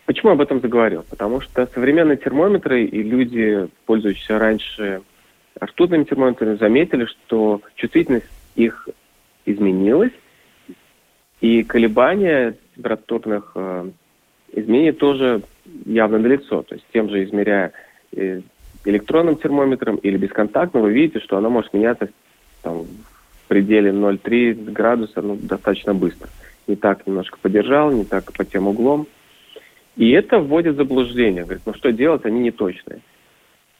Почему 0.06 0.32
об 0.32 0.40
этом 0.40 0.60
заговорил? 0.60 1.04
Потому 1.08 1.40
что 1.40 1.66
современные 1.66 2.16
термометры 2.16 2.84
и 2.84 3.02
люди, 3.02 3.68
пользующиеся 3.84 4.38
раньше 4.38 5.02
ртутными 5.62 6.04
термометрами, 6.04 6.56
заметили, 6.56 7.04
что 7.04 7.60
чувствительность 7.74 8.26
их 8.56 8.88
изменилась, 9.44 10.12
и 11.40 11.62
колебания 11.62 12.56
температурных 12.74 13.52
э, 13.54 13.90
изменений 14.52 14.92
тоже 14.92 15.42
явно 15.84 16.18
налицо. 16.18 16.62
То 16.62 16.74
есть 16.74 16.86
тем 16.92 17.08
же 17.10 17.24
измеряя 17.24 17.72
э, 18.12 18.40
электронным 18.84 19.36
термометром 19.36 19.96
или 19.96 20.16
бесконтактным, 20.16 20.82
вы 20.82 20.92
видите, 20.92 21.20
что 21.20 21.36
оно 21.36 21.50
может 21.50 21.72
меняться 21.72 22.08
там, 22.62 22.84
в 22.84 23.48
пределе 23.48 23.90
0,3 23.90 24.72
градуса 24.72 25.22
ну, 25.22 25.36
достаточно 25.36 25.94
быстро. 25.94 26.28
Не 26.66 26.76
так 26.76 27.06
немножко 27.06 27.38
подержал, 27.40 27.90
не 27.90 28.04
так 28.04 28.32
по 28.32 28.44
тем 28.44 28.68
углом. 28.68 29.06
И 29.96 30.10
это 30.10 30.38
вводит 30.38 30.74
в 30.74 30.78
заблуждение. 30.78 31.44
Говорит, 31.44 31.62
ну 31.66 31.74
что 31.74 31.92
делать, 31.92 32.24
они 32.24 32.40
не 32.40 32.50
точные. 32.50 33.00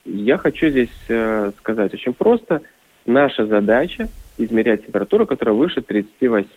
Я 0.05 0.39
хочу 0.39 0.69
здесь 0.69 0.91
э, 1.09 1.53
сказать 1.59 1.95
очень 1.95 2.15
просто. 2.15 2.63
Наша 3.07 3.47
задача 3.47 4.09
измерять 4.37 4.85
температуру, 4.85 5.27
которая 5.27 5.55
выше 5.55 5.83
38. 5.83 6.49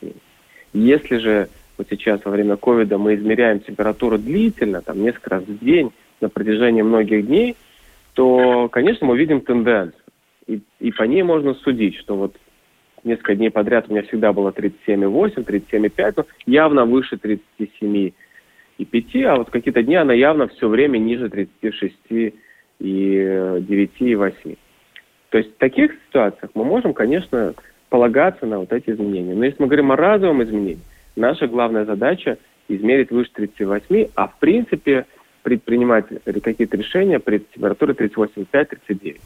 Если 0.74 1.17
же 1.17 1.50
вот 1.82 1.89
сейчас 1.89 2.24
во 2.24 2.32
время 2.32 2.56
ковида 2.56 2.98
мы 2.98 3.15
измеряем 3.15 3.60
температуру 3.60 4.17
длительно, 4.17 4.82
там 4.82 5.02
несколько 5.02 5.32
раз 5.32 5.44
в 5.44 5.60
день, 5.60 5.91
на 6.22 6.30
протяжении 6.30 6.82
многих 6.82 7.28
дней– 7.28 7.58
то, 8.13 8.70
конечно, 8.70 9.08
мы 9.08 9.17
видим 9.17 9.41
тенденцию. 9.41 10.02
И, 10.48 10.62
и 10.80 10.91
по 10.91 11.04
ней 11.04 11.24
можно 11.24 11.54
судить, 11.54 11.96
что 11.98 12.15
вот 12.15 12.36
несколько 13.04 13.36
дней 13.36 13.50
подряд 13.50 13.86
у 13.88 13.94
меня 13.94 14.04
всегда 14.04 14.34
было 14.34 14.52
37,8, 14.52 15.46
37,5, 15.46 16.13
но 16.17 16.26
явно 16.46 16.86
выше 16.86 17.15
37,5, 17.15 19.24
а 19.26 19.36
вот 19.38 19.50
какие-то 19.50 19.84
дни 19.84 19.96
она 19.96 20.13
явно 20.13 20.48
все 20.48 20.67
время 20.67 20.98
ниже 20.98 21.30
36 21.30 21.96
и 22.10 22.34
9 22.80 23.91
и 24.00 24.15
8. 24.15 24.56
То 25.30 25.38
есть 25.38 25.56
в 25.56 25.58
таких 25.58 25.94
ситуациях 26.08 26.52
мы 26.54 26.65
можем, 26.65 26.94
конечно, 26.94 27.54
полагаться 27.89 28.46
на 28.46 28.60
вот 28.60 28.74
эти 28.74 28.89
изменения. 28.89 29.34
Но 29.34 29.46
если 29.46 29.62
мы 29.62 29.67
говорим 29.67 29.91
о 29.91 29.96
разовом 29.96 30.44
изменении, 30.44 30.80
наша 31.15 31.47
главная 31.47 31.86
задача 31.86 32.38
измерить 32.67 33.12
выше 33.12 33.32
38, 33.34 34.10
а 34.15 34.28
в 34.28 34.38
принципе 34.39 35.06
предпринимать 35.43 36.06
какие-то 36.24 36.78
решения 36.78 37.19
при 37.19 37.39
температуре 37.39 37.93
38,5-39. 37.93 39.19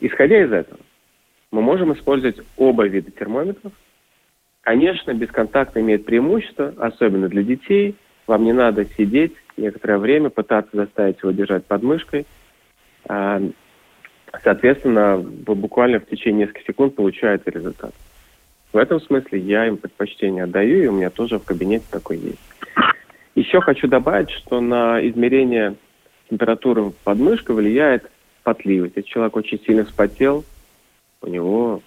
Исходя 0.00 0.42
из 0.42 0.52
этого, 0.52 0.80
мы 1.50 1.60
можем 1.60 1.92
использовать 1.92 2.40
оба 2.56 2.86
вида 2.86 3.10
термометров. 3.10 3.72
Конечно, 4.62 5.12
бесконтактно 5.12 5.80
имеет 5.80 6.04
преимущество, 6.04 6.72
особенно 6.78 7.28
для 7.28 7.42
детей. 7.42 7.96
Вам 8.26 8.44
не 8.44 8.52
надо 8.52 8.84
сидеть 8.96 9.34
некоторое 9.56 9.98
время, 9.98 10.30
пытаться 10.30 10.76
заставить 10.76 11.20
его 11.22 11.32
держать 11.32 11.66
под 11.66 11.82
мышкой. 11.82 12.26
А, 13.08 13.42
соответственно, 14.42 15.16
вы 15.16 15.54
буквально 15.54 16.00
в 16.00 16.06
течение 16.06 16.46
нескольких 16.46 16.66
секунд 16.66 16.94
получаете 16.94 17.50
результат. 17.50 17.92
В 18.72 18.76
этом 18.78 19.00
смысле 19.00 19.38
я 19.38 19.66
им 19.66 19.76
предпочтение 19.76 20.44
отдаю, 20.44 20.82
и 20.82 20.86
у 20.86 20.92
меня 20.92 21.10
тоже 21.10 21.38
в 21.38 21.44
кабинете 21.44 21.84
такой 21.90 22.16
есть. 22.18 22.40
Еще 23.34 23.60
хочу 23.60 23.86
добавить, 23.86 24.30
что 24.30 24.60
на 24.60 25.06
измерение 25.06 25.74
температуры 26.30 26.92
подмышкой 27.04 27.56
влияет 27.56 28.10
потливость. 28.42 28.96
Если 28.96 29.10
человек 29.10 29.36
очень 29.36 29.60
сильно 29.64 29.84
вспотел, 29.84 30.44
у 31.20 31.28
него 31.28 31.82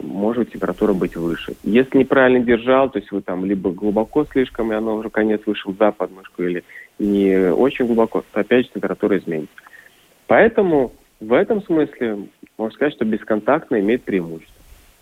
может 0.00 0.52
температура 0.52 0.92
быть 0.92 1.16
выше. 1.16 1.54
Если 1.64 1.98
неправильно 1.98 2.40
держал, 2.40 2.88
то 2.88 2.98
есть 2.98 3.10
вы 3.12 3.20
там 3.20 3.44
либо 3.44 3.70
глубоко 3.70 4.24
слишком, 4.24 4.72
и 4.72 4.76
оно 4.76 4.96
уже 4.96 5.10
конец 5.10 5.42
вышел 5.44 5.74
за 5.78 5.92
подмышку, 5.92 6.42
или 6.42 6.64
не 6.98 7.52
очень 7.52 7.86
глубоко, 7.86 8.24
то 8.32 8.40
опять 8.40 8.66
же 8.66 8.72
температура 8.74 9.18
изменится. 9.18 9.54
Поэтому 10.26 10.92
в 11.20 11.32
этом 11.32 11.62
смысле 11.62 12.28
можно 12.56 12.74
сказать, 12.74 12.94
что 12.94 13.04
бесконтактно 13.04 13.78
имеет 13.80 14.02
преимущество. 14.02 14.51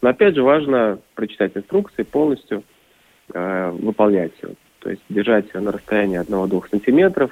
Но 0.02 0.08
опять 0.08 0.34
же 0.34 0.42
важно 0.42 0.98
прочитать 1.14 1.56
инструкции, 1.56 2.02
полностью 2.02 2.62
э, 3.32 3.70
выполнять 3.70 4.32
ее 4.42 4.54
то 4.80 4.90
есть 4.90 5.02
держать 5.08 5.52
на 5.54 5.72
расстоянии 5.72 6.20
1-2 6.20 6.70
сантиметров, 6.70 7.30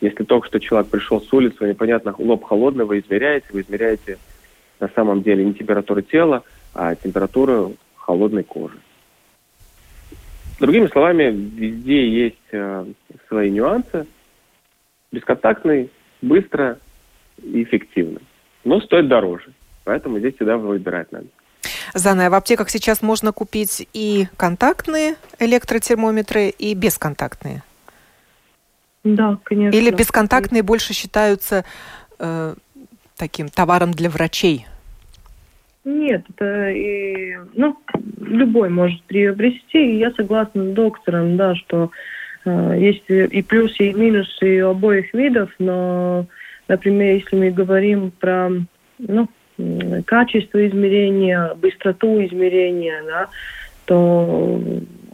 Если 0.00 0.24
только 0.24 0.48
что 0.48 0.60
человек 0.60 0.90
пришел 0.90 1.20
с 1.20 1.32
улицы, 1.32 1.68
непонятно, 1.68 2.14
лоб 2.18 2.44
холодный, 2.44 2.84
вы 2.84 2.98
измеряете, 2.98 3.46
вы 3.52 3.62
измеряете 3.62 4.18
на 4.80 4.88
самом 4.88 5.22
деле 5.22 5.44
не 5.44 5.54
температуру 5.54 6.02
тела, 6.02 6.42
а 6.74 6.94
температуру 6.94 7.74
холодной 7.96 8.42
кожи. 8.42 8.76
Другими 10.60 10.86
словами, 10.88 11.30
везде 11.30 12.08
есть 12.08 12.48
э, 12.52 12.86
свои 13.28 13.50
нюансы. 13.50 14.06
Бесконтактный, 15.10 15.90
быстро 16.22 16.78
и 17.42 17.62
эффективно. 17.62 18.20
Но 18.64 18.80
стоит 18.80 19.08
дороже. 19.08 19.52
Поэтому 19.84 20.18
здесь 20.18 20.34
всегда 20.34 20.56
выбирать 20.56 21.10
надо. 21.12 21.26
Зана, 21.92 22.30
в 22.30 22.34
аптеках 22.34 22.70
сейчас 22.70 23.02
можно 23.02 23.32
купить 23.32 23.86
и 23.92 24.26
контактные 24.36 25.16
электротермометры, 25.38 26.48
и 26.48 26.74
бесконтактные. 26.74 27.62
Да, 29.04 29.38
конечно. 29.44 29.76
Или 29.76 29.90
бесконтактные 29.90 30.62
больше 30.62 30.94
считаются 30.94 31.64
э, 32.18 32.54
таким 33.16 33.48
товаром 33.48 33.92
для 33.92 34.08
врачей? 34.08 34.66
Нет, 35.84 36.24
это 36.34 36.70
и, 36.70 37.36
ну, 37.54 37.76
любой 38.20 38.70
может 38.70 39.02
приобрести. 39.02 39.92
И 39.92 39.98
я 39.98 40.10
согласна 40.12 40.64
с 40.64 40.74
доктором, 40.74 41.36
да, 41.36 41.54
что 41.54 41.90
э, 42.46 42.76
есть 42.78 43.04
и 43.08 43.42
плюсы, 43.42 43.90
и 43.90 43.92
минусы 43.92 44.64
у 44.64 44.70
обоих 44.70 45.12
видов, 45.12 45.50
но, 45.58 46.26
например, 46.68 47.16
если 47.16 47.36
мы 47.36 47.50
говорим 47.50 48.10
про, 48.12 48.50
ну, 48.98 49.28
качество 50.06 50.66
измерения, 50.66 51.54
быстроту 51.54 52.24
измерения, 52.24 53.02
да, 53.04 53.28
то 53.86 54.60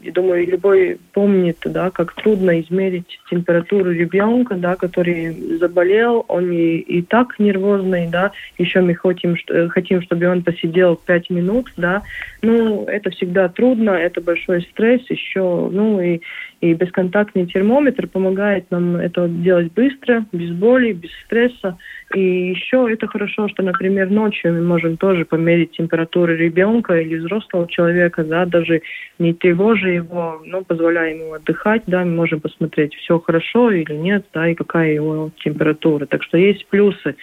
я 0.02 0.12
думаю, 0.12 0.46
любой 0.46 0.98
помнит, 1.12 1.58
да, 1.64 1.90
как 1.90 2.14
трудно 2.14 2.60
измерить 2.60 3.20
температуру 3.28 3.92
ребенка, 3.92 4.54
да, 4.54 4.76
который 4.76 5.58
заболел, 5.58 6.24
он 6.28 6.50
и, 6.50 6.76
и 6.78 7.02
так 7.02 7.38
нервозный, 7.38 8.08
да, 8.08 8.32
еще 8.56 8.80
мы 8.80 8.94
хотим, 8.94 9.36
что, 9.36 9.68
хотим, 9.68 10.00
чтобы 10.02 10.26
он 10.26 10.42
посидел 10.42 10.96
пять 10.96 11.28
минут, 11.28 11.70
да, 11.76 12.02
ну, 12.40 12.84
это 12.84 13.10
всегда 13.10 13.48
трудно, 13.48 13.90
это 13.90 14.20
большой 14.20 14.62
стресс, 14.62 15.02
еще, 15.10 15.68
ну, 15.70 16.00
и, 16.00 16.20
и 16.60 16.74
бесконтактный 16.74 17.46
термометр 17.46 18.06
помогает 18.06 18.70
нам 18.70 18.96
это 18.96 19.28
делать 19.28 19.72
быстро, 19.72 20.26
без 20.32 20.50
боли, 20.50 20.92
без 20.92 21.10
стресса, 21.24 21.78
и 22.14 22.50
еще 22.50 22.86
это 22.90 23.06
хорошо, 23.06 23.48
что, 23.48 23.62
например, 23.62 24.10
ночью 24.10 24.52
мы 24.52 24.62
можем 24.62 24.96
тоже 24.96 25.24
померить 25.24 25.72
температуру 25.72 26.34
ребенка 26.34 27.00
или 27.00 27.16
взрослого 27.16 27.66
человека, 27.66 28.24
да, 28.24 28.44
даже 28.44 28.82
не 29.18 29.32
тревожа 29.32 29.88
его, 29.88 30.42
но 30.44 30.62
позволяем 30.62 31.20
ему 31.20 31.32
отдыхать, 31.34 31.82
да, 31.86 32.04
мы 32.04 32.12
можем 32.12 32.40
посмотреть, 32.40 32.94
все 32.94 33.18
хорошо 33.18 33.70
или 33.70 33.94
нет, 33.94 34.26
да, 34.34 34.48
и 34.48 34.54
какая 34.54 34.92
его 34.92 35.30
температура. 35.42 36.04
Так 36.06 36.22
что 36.22 36.36
есть 36.36 36.66
плюсы 36.66 37.16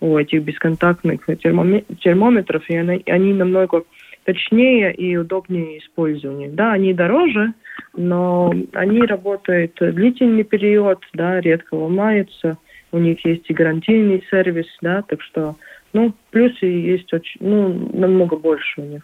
у 0.00 0.16
этих 0.16 0.42
бесконтактных 0.42 1.26
термометров, 1.40 2.62
и 2.68 2.76
они, 2.76 3.02
они 3.06 3.32
намного 3.32 3.82
точнее 4.24 4.92
и 4.92 5.16
удобнее 5.16 5.78
использования. 5.78 6.50
Да, 6.50 6.72
они 6.72 6.92
дороже, 6.92 7.54
но 7.94 8.52
они 8.72 9.02
работают 9.02 9.74
длительный 9.78 10.44
период, 10.44 11.02
да, 11.14 11.40
редко 11.40 11.74
ломаются, 11.74 12.58
у 12.92 12.98
них 12.98 13.24
есть 13.24 13.44
и 13.48 13.54
гарантийный 13.54 14.24
сервис, 14.30 14.66
да, 14.80 15.02
так 15.02 15.20
что, 15.22 15.56
ну, 15.92 16.14
плюсы 16.30 16.66
есть 16.66 17.12
очень, 17.12 17.40
ну, 17.40 17.90
намного 17.92 18.36
больше 18.36 18.80
у 18.80 18.84
них. 18.84 19.02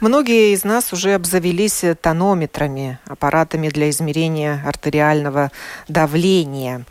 Многие 0.00 0.54
из 0.54 0.64
нас 0.64 0.92
уже 0.92 1.12
обзавелись 1.12 1.84
тонометрами, 2.00 2.98
аппаратами 3.06 3.68
для 3.68 3.90
измерения 3.90 4.62
артериального 4.64 5.50
давления. 5.88 6.84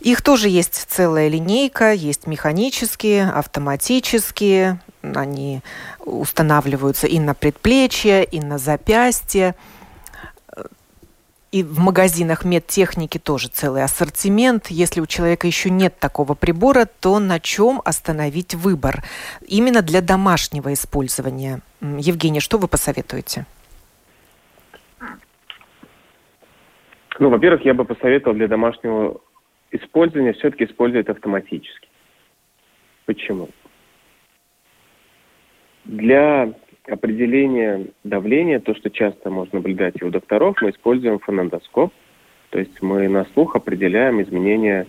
Их 0.00 0.22
тоже 0.22 0.48
есть 0.48 0.74
целая 0.88 1.28
линейка, 1.28 1.92
есть 1.92 2.26
механические, 2.26 3.30
автоматические. 3.30 4.80
Они 5.02 5.60
устанавливаются 6.00 7.06
и 7.06 7.18
на 7.18 7.34
предплечье, 7.34 8.24
и 8.24 8.40
на 8.40 8.58
запястье. 8.58 9.54
И 11.56 11.62
в 11.62 11.78
магазинах 11.78 12.44
медтехники 12.44 13.16
тоже 13.16 13.48
целый 13.48 13.82
ассортимент. 13.82 14.66
Если 14.66 15.00
у 15.00 15.06
человека 15.06 15.46
еще 15.46 15.70
нет 15.70 15.98
такого 15.98 16.34
прибора, 16.34 16.84
то 16.84 17.18
на 17.18 17.40
чем 17.40 17.80
остановить 17.82 18.54
выбор? 18.54 19.02
Именно 19.48 19.80
для 19.80 20.02
домашнего 20.02 20.74
использования. 20.74 21.62
Евгений, 21.80 22.40
что 22.40 22.58
вы 22.58 22.68
посоветуете? 22.68 23.46
Ну, 27.18 27.30
во-первых, 27.30 27.64
я 27.64 27.72
бы 27.72 27.86
посоветовал 27.86 28.36
для 28.36 28.48
домашнего 28.48 29.18
использования 29.70 30.34
все-таки 30.34 30.64
использовать 30.64 31.08
автоматически. 31.08 31.88
Почему? 33.06 33.48
Для 35.86 36.52
определение 36.88 37.86
давления, 38.04 38.60
то, 38.60 38.74
что 38.74 38.90
часто 38.90 39.30
можно 39.30 39.58
наблюдать 39.58 39.94
и 40.00 40.04
у 40.04 40.10
докторов, 40.10 40.56
мы 40.62 40.70
используем 40.70 41.18
фонендоскоп. 41.18 41.92
То 42.50 42.58
есть 42.58 42.80
мы 42.80 43.08
на 43.08 43.24
слух 43.34 43.56
определяем 43.56 44.22
изменения 44.22 44.86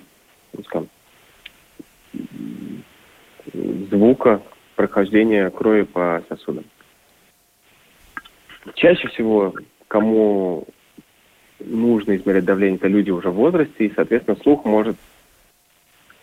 ну, 0.53 0.63
скажем, 0.63 0.89
звука 3.89 4.41
прохождения 4.75 5.49
крови 5.49 5.83
по 5.83 6.23
сосудам. 6.29 6.65
Чаще 8.75 9.07
всего, 9.07 9.53
кому 9.87 10.65
нужно 11.59 12.15
измерять 12.15 12.45
давление, 12.45 12.77
это 12.77 12.87
люди 12.87 13.09
уже 13.11 13.29
в 13.29 13.35
возрасте, 13.35 13.85
и, 13.85 13.93
соответственно, 13.93 14.37
слух 14.37 14.65
может 14.65 14.97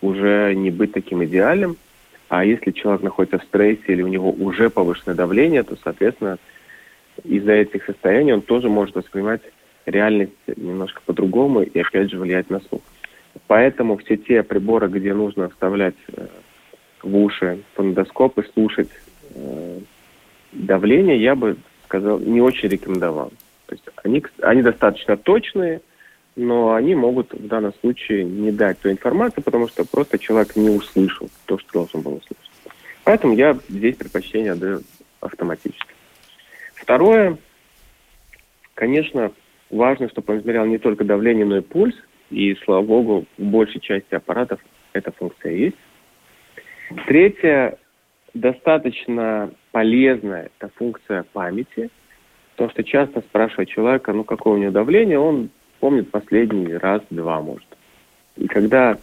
уже 0.00 0.54
не 0.54 0.70
быть 0.70 0.92
таким 0.92 1.24
идеальным. 1.24 1.76
А 2.28 2.44
если 2.44 2.72
человек 2.72 3.02
находится 3.02 3.38
в 3.38 3.44
стрессе 3.44 3.84
или 3.86 4.02
у 4.02 4.08
него 4.08 4.30
уже 4.30 4.70
повышенное 4.70 5.14
давление, 5.14 5.62
то, 5.62 5.76
соответственно, 5.82 6.38
из-за 7.22 7.52
этих 7.52 7.84
состояний 7.84 8.32
он 8.32 8.42
тоже 8.42 8.68
может 8.68 8.94
воспринимать 8.94 9.42
реальность 9.86 10.32
немножко 10.56 11.00
по-другому 11.04 11.62
и, 11.62 11.78
опять 11.78 12.10
же, 12.10 12.18
влиять 12.18 12.50
на 12.50 12.60
слух. 12.60 12.82
Поэтому 13.46 13.96
все 13.98 14.16
те 14.16 14.42
приборы, 14.42 14.88
где 14.88 15.12
нужно 15.12 15.48
вставлять 15.48 15.96
э, 16.08 16.26
в 17.02 17.16
уши 17.16 17.58
фонодоскоп 17.74 18.38
и 18.38 18.52
слушать 18.52 18.90
э, 19.34 19.80
давление, 20.52 21.20
я 21.20 21.34
бы 21.34 21.56
сказал, 21.84 22.18
не 22.18 22.40
очень 22.40 22.68
рекомендовал. 22.68 23.30
То 23.66 23.74
есть 23.74 23.84
они, 24.02 24.24
они 24.42 24.62
достаточно 24.62 25.16
точные, 25.16 25.80
но 26.36 26.74
они 26.74 26.94
могут 26.94 27.32
в 27.32 27.46
данном 27.46 27.72
случае 27.80 28.24
не 28.24 28.50
дать 28.50 28.78
ту 28.80 28.90
информацию, 28.90 29.42
потому 29.42 29.68
что 29.68 29.84
просто 29.84 30.18
человек 30.18 30.56
не 30.56 30.70
услышал 30.70 31.28
то, 31.46 31.58
что 31.58 31.72
должен 31.72 32.00
был 32.00 32.14
услышать. 32.14 32.50
Поэтому 33.04 33.34
я 33.34 33.56
здесь 33.68 33.96
предпочтение 33.96 34.52
отдаю 34.52 34.80
автоматически. 35.20 35.94
Второе, 36.74 37.38
конечно, 38.74 39.32
важно, 39.70 40.08
чтобы 40.08 40.34
он 40.34 40.40
измерял 40.40 40.66
не 40.66 40.78
только 40.78 41.04
давление, 41.04 41.44
но 41.44 41.58
и 41.58 41.62
пульс. 41.62 41.94
И, 42.30 42.56
слава 42.64 42.82
богу, 42.82 43.26
в 43.38 43.42
большей 43.42 43.80
части 43.80 44.14
аппаратов 44.14 44.58
эта 44.92 45.12
функция 45.12 45.52
есть. 45.52 45.76
Третье, 47.06 47.78
достаточно 48.32 49.50
полезная 49.70 50.50
эта 50.58 50.72
функция 50.74 51.24
памяти, 51.32 51.90
потому 52.52 52.70
что 52.70 52.82
часто 52.82 53.20
спрашивают 53.20 53.70
человека, 53.70 54.12
ну 54.12 54.24
какое 54.24 54.54
у 54.54 54.58
него 54.58 54.72
давление, 54.72 55.18
он 55.18 55.50
помнит 55.84 56.10
последний 56.10 56.72
раз, 56.78 57.02
два, 57.10 57.42
может. 57.42 57.68
И 58.36 58.46
когда 58.46 58.96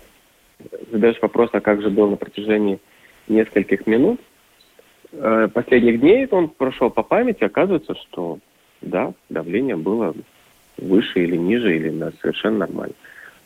задаешь 0.92 1.22
вопрос, 1.22 1.52
а 1.54 1.62
как 1.62 1.80
же 1.80 1.92
был 1.92 2.10
на 2.10 2.16
протяжении 2.16 2.80
нескольких 3.28 3.86
минут, 3.86 4.20
э, 5.12 5.48
последних 5.54 6.00
дней 6.00 6.28
он 6.32 6.48
прошел 6.50 6.90
по 6.90 7.04
памяти, 7.04 7.44
оказывается, 7.44 7.94
что 7.94 8.40
да, 8.82 9.14
давление 9.30 9.76
было 9.76 10.16
выше 10.80 11.24
или 11.24 11.38
ниже, 11.38 11.76
или 11.76 11.92
на 11.92 12.14
совершенно 12.20 12.58
нормально. 12.66 12.96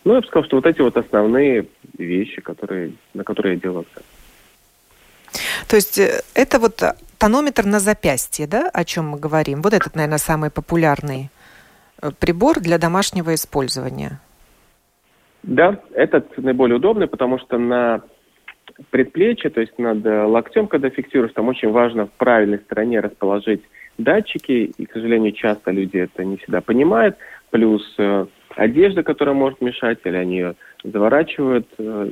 Ну, 0.05 0.13
я 0.13 0.21
бы 0.21 0.27
сказал, 0.27 0.45
что 0.45 0.55
вот 0.55 0.65
эти 0.65 0.79
вот 0.79 0.95
основные 0.95 1.65
вещи, 1.97 2.39
которые, 2.39 2.93
на 3.13 3.25
которые 3.25 3.55
я 3.55 3.59
делал 3.59 3.79
акцент. 3.79 4.05
То 5.67 5.75
есть 5.75 5.97
э, 5.97 6.21
это 6.35 6.57
вот 6.57 6.81
тонометр 7.17 7.65
на 7.65 7.81
запястье, 7.81 8.47
да, 8.47 8.69
о 8.73 8.85
чем 8.85 9.09
мы 9.09 9.19
говорим? 9.19 9.61
Вот 9.61 9.73
этот, 9.73 9.93
наверное, 9.95 10.19
самый 10.19 10.51
популярный 10.51 11.29
прибор 12.11 12.59
для 12.59 12.77
домашнего 12.77 13.33
использования. 13.33 14.19
Да, 15.43 15.79
этот 15.93 16.37
наиболее 16.37 16.77
удобный, 16.77 17.07
потому 17.07 17.37
что 17.39 17.57
на 17.57 18.01
предплечье, 18.89 19.49
то 19.49 19.61
есть 19.61 19.77
над 19.77 20.05
э, 20.05 20.23
локтем, 20.23 20.67
когда 20.67 20.89
фиксируешь, 20.89 21.33
там 21.33 21.47
очень 21.47 21.71
важно 21.71 22.07
в 22.07 22.11
правильной 22.11 22.59
стороне 22.59 22.99
расположить 22.99 23.61
датчики, 23.97 24.73
и, 24.77 24.85
к 24.85 24.91
сожалению, 24.91 25.33
часто 25.33 25.71
люди 25.71 25.97
это 25.97 26.25
не 26.25 26.37
всегда 26.37 26.61
понимают, 26.61 27.15
плюс 27.51 27.83
э, 27.97 28.25
одежда, 28.55 29.03
которая 29.03 29.35
может 29.35 29.61
мешать, 29.61 29.99
или 30.03 30.17
они 30.17 30.45
заворачивают 30.83 31.67
э, 31.77 32.11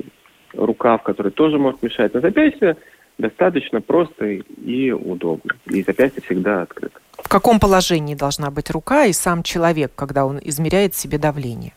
рукав, 0.52 1.02
который 1.02 1.32
тоже 1.32 1.58
может 1.58 1.82
мешать. 1.82 2.14
На 2.14 2.20
запястье 2.20 2.76
достаточно 3.18 3.80
просто 3.80 4.26
и 4.26 4.92
удобно, 4.92 5.52
и 5.66 5.82
запястье 5.82 6.22
всегда 6.22 6.62
открыто 6.62 7.00
каком 7.34 7.58
положении 7.58 8.14
должна 8.14 8.52
быть 8.52 8.70
рука 8.70 9.06
и 9.06 9.12
сам 9.12 9.42
человек, 9.42 9.90
когда 9.96 10.24
он 10.24 10.38
измеряет 10.40 10.94
себе 10.94 11.18
давление? 11.18 11.72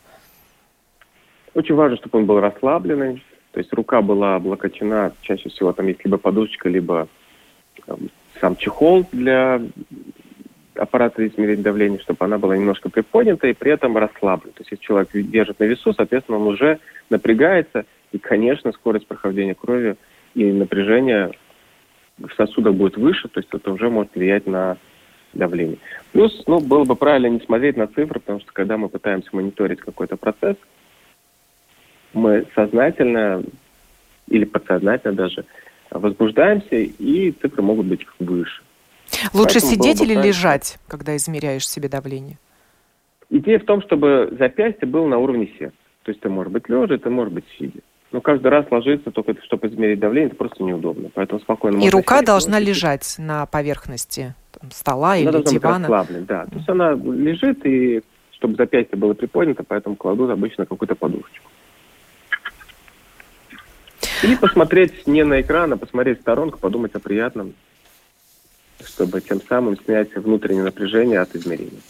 Очень 1.55 1.74
важно, 1.74 1.97
чтобы 1.97 2.20
он 2.20 2.26
был 2.28 2.39
расслабленный, 2.39 3.24
то 3.53 3.60
есть 3.60 3.74
рука 3.74 4.03
была 4.03 4.36
облокочена, 4.36 5.14
чаще 5.22 5.49
всего 5.49 5.74
там 5.74 5.88
есть 5.88 6.05
либо 6.05 6.20
подушечка, 6.20 6.70
либо 6.70 7.08
там, 7.88 7.97
сам 8.39 8.55
чехол 8.55 9.08
для 9.12 9.60
аппарата 10.76 11.26
измерения 11.26 11.64
давления, 11.64 11.97
чтобы 12.01 12.24
она 12.24 12.38
была 12.38 12.55
немножко 12.55 12.91
приподнята 12.91 13.47
и 13.47 13.53
при 13.53 13.72
этом 13.72 13.97
расслаблена. 13.97 14.53
То 14.53 14.62
есть 14.62 14.70
если 14.70 14.84
человек 14.84 15.10
держит 15.12 15.60
на 15.60 15.64
весу, 15.64 15.91
соответственно, 15.91 16.38
он 16.38 16.45
уже 16.45 16.78
напрягается, 17.10 17.86
и, 18.12 18.20
конечно, 18.20 18.72
скорость 18.74 19.08
прохождения 19.08 19.55
крови 19.55 19.95
и 20.36 20.51
напряжение 20.51 21.32
в 22.20 22.30
сосудах 22.38 22.76
будет 22.76 22.95
выше, 22.95 23.28
то 23.28 23.39
есть 23.39 23.49
это 23.51 23.72
уже 23.72 23.89
может 23.89 24.14
влиять 24.14 24.45
на 24.45 24.78
давление. 25.38 25.78
Плюс, 26.12 26.44
ну, 26.48 26.60
было 26.60 26.84
бы 26.84 26.96
правильно 26.96 27.28
не 27.28 27.40
смотреть 27.40 27.78
на 27.78 27.88
цифры, 27.88 28.20
потому 28.20 28.40
что 28.40 28.52
когда 28.54 28.78
мы 28.78 28.90
пытаемся 28.90 29.30
мониторить 29.32 29.80
какой-то 29.80 30.18
процесс, 30.18 30.58
мы 32.14 32.46
сознательно 32.56 33.44
или 34.28 34.46
подсознательно 34.46 35.14
даже 35.14 35.46
возбуждаемся, 35.90 36.76
и 36.76 37.32
цифры 37.32 37.62
могут 37.62 37.86
быть 37.86 38.06
выше. 38.20 38.62
Лучше 39.34 39.60
Поэтому 39.62 39.72
сидеть 39.72 40.02
или 40.02 40.14
правильно. 40.14 40.28
лежать, 40.28 40.78
когда 40.88 41.16
измеряешь 41.16 41.68
себе 41.68 41.88
давление? 41.88 42.38
Идея 43.30 43.60
в 43.60 43.66
том, 43.66 43.82
чтобы 43.82 44.34
запястье 44.38 44.88
было 44.88 45.08
на 45.08 45.18
уровне 45.18 45.50
сердца. 45.58 45.78
То 46.04 46.12
есть 46.12 46.20
это 46.20 46.30
может 46.30 46.52
быть 46.52 46.68
лежа, 46.70 46.94
это 46.94 47.10
может 47.10 47.34
быть 47.34 47.46
сидя. 47.58 47.80
Но 48.18 48.22
каждый 48.22 48.47
раз 48.47 48.65
ложиться, 48.72 49.11
только 49.11 49.36
чтобы 49.43 49.68
измерить 49.68 49.99
давление, 49.99 50.30
это 50.30 50.38
просто 50.38 50.63
неудобно. 50.63 51.11
Поэтому 51.13 51.39
спокойно 51.39 51.84
И 51.84 51.89
рука 51.91 52.24
должна 52.24 52.57
лежать 52.57 53.13
на 53.20 53.45
поверхности 53.45 54.34
там, 54.59 54.72
стола 54.72 55.11
она 55.11 55.18
или 55.20 55.30
должна 55.30 55.51
дивана? 55.51 55.88
Быть 55.88 56.26
да. 56.26 56.45
То 56.47 56.55
есть 56.55 56.68
она 56.68 56.93
лежит, 56.93 57.63
и 57.63 58.01
чтобы 58.32 58.55
запястье 58.55 58.97
было 58.97 59.13
приподнято, 59.13 59.63
поэтому 59.63 59.95
кладут 59.95 60.32
обычно 60.32 60.65
какую-то 60.65 60.95
подушечку. 60.95 61.47
Или 64.24 64.34
посмотреть 64.34 65.05
не 65.05 65.24
на 65.24 65.39
экран, 65.39 65.74
а 65.74 65.78
посмотреть 65.78 66.18
в 66.18 66.22
сторонку, 66.22 66.57
подумать 66.57 66.95
о 66.95 66.99
приятном, 66.99 67.53
чтобы 68.84 69.22
тем 69.22 69.43
самым 69.43 69.78
снять 69.78 70.15
внутреннее 70.15 70.63
напряжение 70.63 71.20
от 71.20 71.36
измерений. 71.36 71.84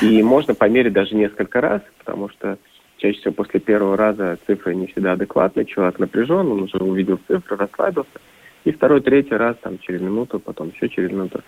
И 0.00 0.22
можно 0.22 0.54
померить 0.54 0.94
даже 0.94 1.14
несколько 1.14 1.60
раз, 1.60 1.82
потому 1.98 2.30
что 2.30 2.56
чаще 3.02 3.18
всего 3.18 3.34
после 3.34 3.58
первого 3.58 3.96
раза 3.96 4.38
цифры 4.46 4.74
не 4.76 4.86
всегда 4.86 5.12
адекватны, 5.12 5.64
человек 5.64 5.98
напряжен, 5.98 6.50
он 6.52 6.62
уже 6.62 6.78
увидел 6.78 7.18
цифры, 7.26 7.56
расслабился, 7.56 8.20
и 8.64 8.70
второй, 8.70 9.00
третий 9.00 9.34
раз, 9.34 9.56
там, 9.60 9.78
через 9.78 10.00
минуту, 10.00 10.38
потом 10.38 10.70
еще 10.72 10.88
через 10.88 11.10
минуту, 11.10 11.42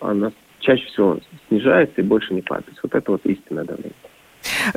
она 0.00 0.30
чаще 0.60 0.86
всего 0.86 1.18
снижается 1.48 2.00
и 2.00 2.04
больше 2.04 2.32
не 2.32 2.42
падает. 2.42 2.78
Вот 2.82 2.94
это 2.94 3.10
вот 3.10 3.26
истинное 3.26 3.64
давление. 3.64 3.92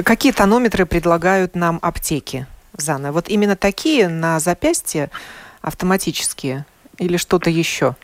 Какие 0.04 0.32
тонометры 0.32 0.88
предлагают 0.88 1.56
нам 1.56 1.78
аптеки, 1.82 2.48
Зана? 2.76 3.12
Вот 3.12 3.30
именно 3.30 3.56
такие 3.56 4.08
на 4.10 4.40
запястье 4.40 5.12
автоматические 5.62 6.66
или 6.98 7.18
что-то 7.18 7.52
еще? 7.52 7.96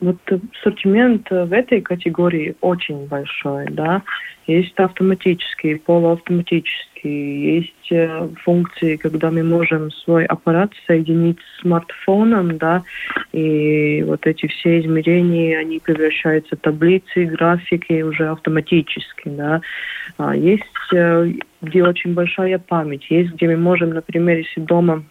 Вот 0.00 0.16
ассортимент 0.30 1.28
в 1.30 1.52
этой 1.52 1.80
категории 1.80 2.54
очень 2.60 3.06
большой, 3.06 3.66
да. 3.70 4.02
Есть 4.46 4.78
автоматические, 4.78 5.78
полуавтоматические, 5.78 7.56
есть 7.56 7.92
э, 7.92 8.28
функции, 8.44 8.96
когда 8.96 9.30
мы 9.30 9.42
можем 9.42 9.90
свой 9.90 10.24
аппарат 10.24 10.70
соединить 10.86 11.38
с 11.40 11.60
смартфоном, 11.62 12.56
да, 12.56 12.82
и 13.32 14.02
вот 14.06 14.26
эти 14.26 14.46
все 14.46 14.80
измерения, 14.80 15.58
они 15.58 15.80
превращаются 15.80 16.56
в 16.56 16.60
таблицы, 16.60 17.26
графики 17.26 18.00
уже 18.02 18.28
автоматически, 18.28 19.28
да. 19.28 19.60
А 20.16 20.34
есть 20.34 20.64
э, 20.94 21.32
где 21.60 21.82
очень 21.82 22.14
большая 22.14 22.58
память, 22.58 23.10
есть 23.10 23.32
где 23.34 23.48
мы 23.48 23.56
можем, 23.56 23.90
например, 23.90 24.38
если 24.38 24.60
дома 24.60 25.04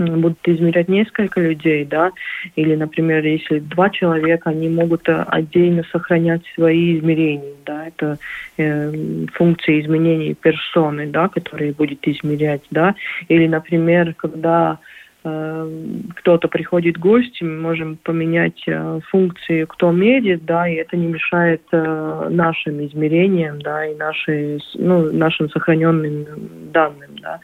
будут 0.00 0.38
измерять 0.44 0.88
несколько 0.88 1.40
людей, 1.40 1.84
да, 1.84 2.12
или, 2.56 2.74
например, 2.74 3.24
если 3.24 3.58
два 3.58 3.90
человека, 3.90 4.50
они 4.50 4.68
могут 4.68 5.08
э, 5.08 5.24
отдельно 5.28 5.82
сохранять 5.92 6.42
свои 6.54 6.98
измерения, 6.98 7.54
да, 7.66 7.86
это 7.86 8.18
э, 8.56 8.92
функции 9.34 9.80
изменений 9.80 10.34
персоны, 10.34 11.06
да, 11.06 11.28
которые 11.28 11.72
будет 11.72 12.06
измерять, 12.06 12.62
да, 12.70 12.94
или, 13.28 13.46
например, 13.46 14.14
когда 14.14 14.78
э, 15.24 15.68
кто-то 16.16 16.48
приходит 16.48 16.96
в 16.96 17.00
гости, 17.00 17.44
мы 17.44 17.60
можем 17.60 17.96
поменять 17.96 18.62
э, 18.66 19.00
функции, 19.10 19.64
кто 19.64 19.90
мерит, 19.92 20.44
да, 20.44 20.68
и 20.68 20.74
это 20.74 20.96
не 20.96 21.08
мешает 21.08 21.62
нашим 21.72 22.84
измерениям, 22.86 23.60
да, 23.60 23.86
и 23.86 23.94
наши, 23.94 24.58
ну, 24.74 25.12
нашим 25.12 25.50
сохраненным 25.50 26.26
данным, 26.72 27.10
да. 27.20 27.40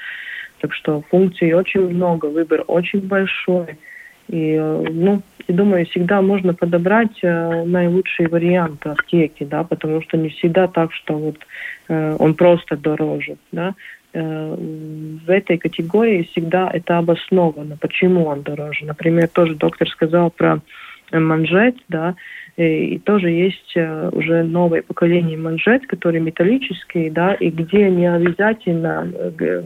Так 0.60 0.72
что 0.72 1.02
функций 1.10 1.52
очень 1.52 1.88
много, 1.88 2.26
выбор 2.26 2.64
очень 2.66 3.00
большой. 3.00 3.76
И, 4.28 4.56
ну, 4.58 5.22
я 5.46 5.54
думаю, 5.54 5.86
всегда 5.86 6.20
можно 6.20 6.52
подобрать 6.52 7.18
э, 7.22 7.64
наилучший 7.64 8.26
вариант 8.26 8.84
аптеки, 8.84 9.44
да, 9.44 9.62
потому 9.62 10.02
что 10.02 10.16
не 10.16 10.30
всегда 10.30 10.66
так, 10.66 10.92
что 10.92 11.14
вот 11.14 11.36
э, 11.88 12.16
он 12.18 12.34
просто 12.34 12.76
дороже, 12.76 13.36
да. 13.52 13.74
Э, 14.12 14.56
в 14.56 15.30
этой 15.30 15.58
категории 15.58 16.28
всегда 16.32 16.68
это 16.72 16.98
обосновано, 16.98 17.76
почему 17.80 18.24
он 18.24 18.42
дороже. 18.42 18.84
Например, 18.84 19.28
тоже 19.28 19.54
доктор 19.54 19.88
сказал 19.88 20.30
про 20.30 20.60
манжет, 21.12 21.76
да, 21.88 22.16
и 22.56 22.98
тоже 23.00 23.30
есть 23.30 23.72
э, 23.76 24.08
уже 24.12 24.42
новое 24.42 24.80
поколение 24.80 25.36
манжет, 25.36 25.86
которые 25.86 26.22
металлические, 26.22 27.10
да, 27.10 27.34
и 27.34 27.50
где 27.50 27.90
не 27.90 28.10
обязательно 28.10 29.12
э, 29.14 29.62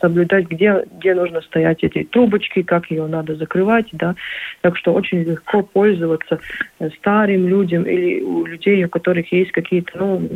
соблюдать, 0.00 0.48
где, 0.48 0.84
где 0.98 1.14
нужно 1.14 1.40
стоять 1.40 1.82
эти 1.82 2.04
трубочки, 2.04 2.62
как 2.62 2.90
ее 2.92 3.06
надо 3.08 3.34
закрывать, 3.34 3.88
да. 3.92 4.14
Так 4.60 4.76
что 4.76 4.92
очень 4.92 5.22
легко 5.24 5.62
пользоваться 5.62 6.38
э, 6.78 6.90
старым 6.90 7.48
людям 7.48 7.82
или 7.82 8.22
у 8.22 8.46
людей, 8.46 8.84
у 8.84 8.88
которых 8.88 9.32
есть 9.32 9.50
какие-то, 9.50 9.98
ну, 9.98 10.28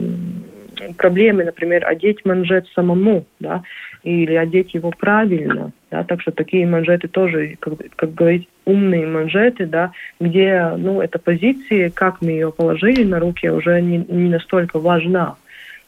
проблемы, 0.97 1.45
например, 1.45 1.87
одеть 1.87 2.25
манжет 2.25 2.67
самому, 2.75 3.25
да, 3.41 3.63
или 4.03 4.35
одеть 4.35 4.75
его 4.75 4.91
правильно, 4.91 5.73
да, 5.91 6.05
так 6.05 6.21
что 6.21 6.33
такие 6.33 6.67
манжеты 6.67 7.09
тоже, 7.09 7.57
как, 7.59 7.75
как 7.97 8.15
говорить, 8.15 8.49
умные 8.65 9.07
манжеты, 9.07 9.67
да, 9.67 9.93
где, 10.21 10.73
ну, 10.77 11.01
эта 11.01 11.19
позиция, 11.19 11.91
как 11.91 12.21
мы 12.21 12.31
ее 12.31 12.53
положили 12.53 13.05
на 13.05 13.19
руки, 13.19 13.49
уже 13.49 13.81
не, 13.81 13.99
не 13.99 14.31
настолько 14.31 14.79
важна, 14.79 15.37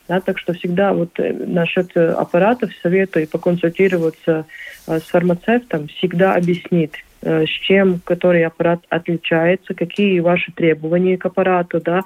да, 0.09 0.21
так 0.21 0.39
что 0.39 0.53
всегда 0.55 0.93
вот 0.95 1.11
э, 1.19 1.33
насчет 1.33 1.97
аппаратов 1.97 2.71
советую 2.83 3.29
поконсультироваться 3.29 4.47
э, 4.87 4.99
с 4.99 5.03
фармацевтом, 5.03 5.89
всегда 5.89 6.35
объяснить, 6.35 6.93
Э, 6.93 7.08
с 7.21 7.49
чем 7.49 8.01
который 8.05 8.45
аппарат 8.45 8.81
отличается, 8.89 9.75
какие 9.75 10.21
ваши 10.21 10.53
требования 10.53 11.17
к 11.17 11.27
аппарату, 11.27 11.81
да. 11.81 12.03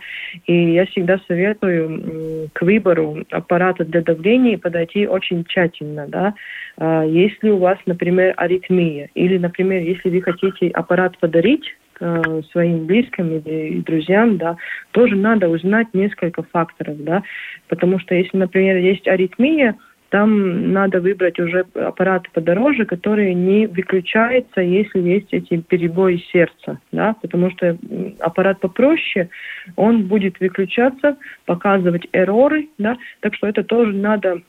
И 0.47 0.73
я 0.73 0.87
всегда 0.87 1.21
советую 1.27 2.49
к 2.53 2.63
выбору 2.63 3.25
аппарата 3.31 3.85
для 3.85 4.01
давления 4.01 4.59
подойти 4.59 5.07
очень 5.07 5.45
тщательно, 5.45 6.07
да. 6.09 6.35
А 6.79 7.05
если 7.05 7.51
у 7.51 7.59
вас, 7.59 7.79
например, 7.87 8.35
аритмия, 8.37 9.11
или, 9.15 9.39
например, 9.39 9.83
если 9.83 10.09
вы 10.11 10.23
хотите 10.23 10.69
аппарат 10.69 11.19
подарить 11.19 11.65
э, 12.01 12.43
своим 12.51 12.87
близким 12.87 13.37
или 13.37 13.81
друзьям, 13.81 14.39
да, 14.39 14.57
тоже 14.93 15.17
надо 15.17 15.49
узнать 15.49 15.89
несколько 15.93 16.43
факторов, 16.43 16.97
да, 17.05 17.23
потому 17.69 17.99
что 17.99 18.15
если, 18.15 18.37
например, 18.37 18.77
есть 18.79 19.07
аритмия, 19.07 19.77
там 20.13 20.75
надо 20.75 21.01
выбрать 21.01 21.41
уже 21.41 21.65
аппараты 21.75 22.29
подороже, 22.35 22.85
которые 22.85 23.33
не 23.33 23.67
выключаются, 23.67 24.61
если 24.61 25.01
есть 25.01 25.29
эти 25.33 25.57
перебои 25.57 26.23
сердца, 26.31 26.79
да, 26.93 27.17
потому 27.23 27.51
что 27.51 27.79
аппарат 28.21 28.61
попроще, 28.61 29.31
он 29.75 30.03
будет 30.03 30.39
выключаться, 30.39 31.17
показывать 31.47 32.07
эроры, 32.13 32.69
да, 32.77 32.99
так 33.21 33.35
что 33.35 33.47
это 33.47 33.65
тоже 33.65 33.95
надо 33.95 34.43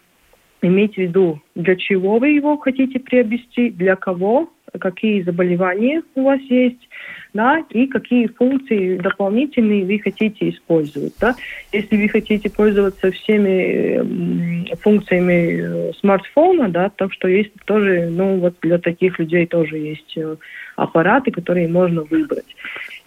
иметь 0.64 0.96
в 0.96 0.98
виду, 0.98 1.42
для 1.56 1.76
чего 1.76 2.18
вы 2.18 2.30
его 2.30 2.58
хотите 2.58 3.00
приобрести, 3.00 3.70
для 3.70 3.96
кого, 3.96 4.50
какие 4.80 5.22
заболевания 5.22 6.02
у 6.16 6.24
вас 6.24 6.40
есть, 6.50 6.90
да, 7.34 7.64
и 7.70 7.88
какие 7.88 8.28
функции 8.28 8.98
дополнительные 8.98 9.86
вы 9.86 10.00
хотите 10.00 10.50
использовать. 10.50 11.14
Да. 11.20 11.36
Если 11.72 11.98
вы 11.98 12.08
хотите 12.08 12.50
пользоваться 12.50 13.12
всеми 13.12 14.74
функциями 14.76 15.90
э, 15.90 15.94
смартфона, 16.00 16.70
да, 16.70 16.90
так 16.90 17.14
что 17.14 17.28
есть 17.28 17.52
тоже, 17.66 18.10
ну 18.12 18.38
вот 18.38 18.56
для 18.62 18.78
таких 18.78 19.20
людей 19.20 19.46
тоже 19.48 19.78
есть 19.78 20.18
э, 20.18 20.36
аппараты, 20.76 21.32
которые 21.32 21.68
можно 21.68 22.04
выбрать. 22.04 22.56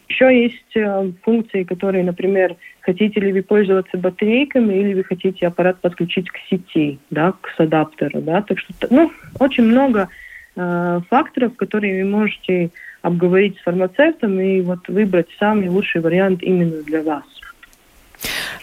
Еще 0.09 0.45
есть 0.45 0.77
э, 0.77 1.11
функции, 1.23 1.65
которые, 1.65 2.05
например, 2.05 2.57
хотите 2.81 3.21
ли 3.21 3.33
вы 3.33 3.43
пользоваться 3.43 3.99
батарейками 3.99 4.73
или 4.75 4.95
вы 4.95 5.05
хотите 5.05 5.47
аппарат 5.47 5.81
подключить 5.81 6.31
к 6.31 6.37
сети, 6.49 6.99
да, 7.11 7.33
к 7.33 7.49
адаптеру, 7.59 8.21
да, 8.21 8.43
так 8.43 8.59
что, 8.59 8.73
ну, 8.91 9.11
очень 9.41 9.65
много 9.65 10.09
э, 10.55 11.01
факторов, 11.11 11.57
которые 11.57 12.05
вы 12.05 12.11
можете 12.11 12.71
обговорить 13.03 13.59
с 13.59 13.63
фармацевтом 13.63 14.39
и 14.39 14.61
вот 14.61 14.87
выбрать 14.89 15.29
самый 15.39 15.69
лучший 15.69 16.01
вариант 16.01 16.43
именно 16.43 16.83
для 16.83 17.03
вас. 17.03 17.25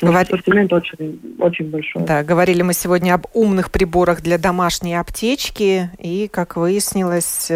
Говор... 0.02 0.22
Ассортимент 0.22 0.74
очень, 0.74 1.20
очень 1.40 1.70
большой. 1.70 2.06
Да, 2.06 2.24
говорили 2.24 2.62
мы 2.62 2.74
сегодня 2.74 3.14
об 3.14 3.26
умных 3.34 3.72
приборах 3.72 4.22
для 4.22 4.38
домашней 4.38 4.96
аптечки, 4.96 5.90
и, 6.00 6.28
как 6.28 6.56
выяснилось, 6.56 7.52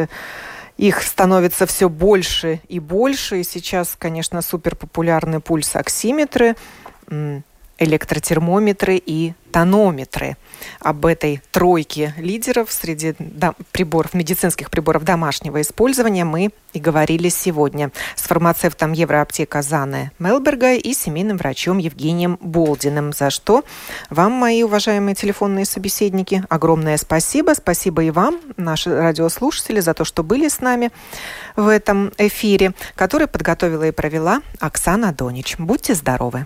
их 0.77 1.01
становится 1.01 1.65
все 1.65 1.89
больше 1.89 2.61
и 2.67 2.79
больше. 2.79 3.41
И 3.41 3.43
сейчас, 3.43 3.95
конечно, 3.97 4.41
супер 4.41 4.75
популярны 4.75 5.41
пульсоксиметры, 5.41 6.55
электротермометры 7.79 9.01
и 9.03 9.33
тонометры. 9.51 10.37
Об 10.79 11.05
этой 11.05 11.41
тройке 11.51 12.13
лидеров 12.17 12.71
среди 12.71 13.15
приборов, 13.71 14.13
медицинских 14.13 14.69
приборов 14.69 15.03
домашнего 15.03 15.61
использования 15.61 16.25
мы 16.25 16.51
и 16.73 16.79
говорили 16.79 17.29
сегодня 17.29 17.91
с 18.15 18.23
фармацевтом 18.23 18.93
Евроаптека 18.93 19.61
Заны 19.61 20.11
Мелберга 20.19 20.75
и 20.75 20.93
семейным 20.93 21.37
врачом 21.37 21.77
Евгением 21.77 22.37
Болдиным, 22.41 23.13
за 23.13 23.29
что 23.29 23.63
вам, 24.09 24.33
мои 24.33 24.63
уважаемые 24.63 25.15
телефонные 25.15 25.65
собеседники, 25.65 26.43
огромное 26.49 26.97
спасибо. 26.97 27.53
Спасибо 27.55 28.03
и 28.03 28.11
вам, 28.11 28.39
наши 28.57 28.95
радиослушатели, 28.95 29.79
за 29.79 29.93
то, 29.93 30.05
что 30.05 30.23
были 30.23 30.47
с 30.47 30.59
нами 30.59 30.91
в 31.55 31.67
этом 31.67 32.11
эфире, 32.17 32.73
который 32.95 33.27
подготовила 33.27 33.87
и 33.87 33.91
провела 33.91 34.41
Оксана 34.59 35.13
Донич. 35.13 35.57
Будьте 35.57 35.93
здоровы! 35.95 36.45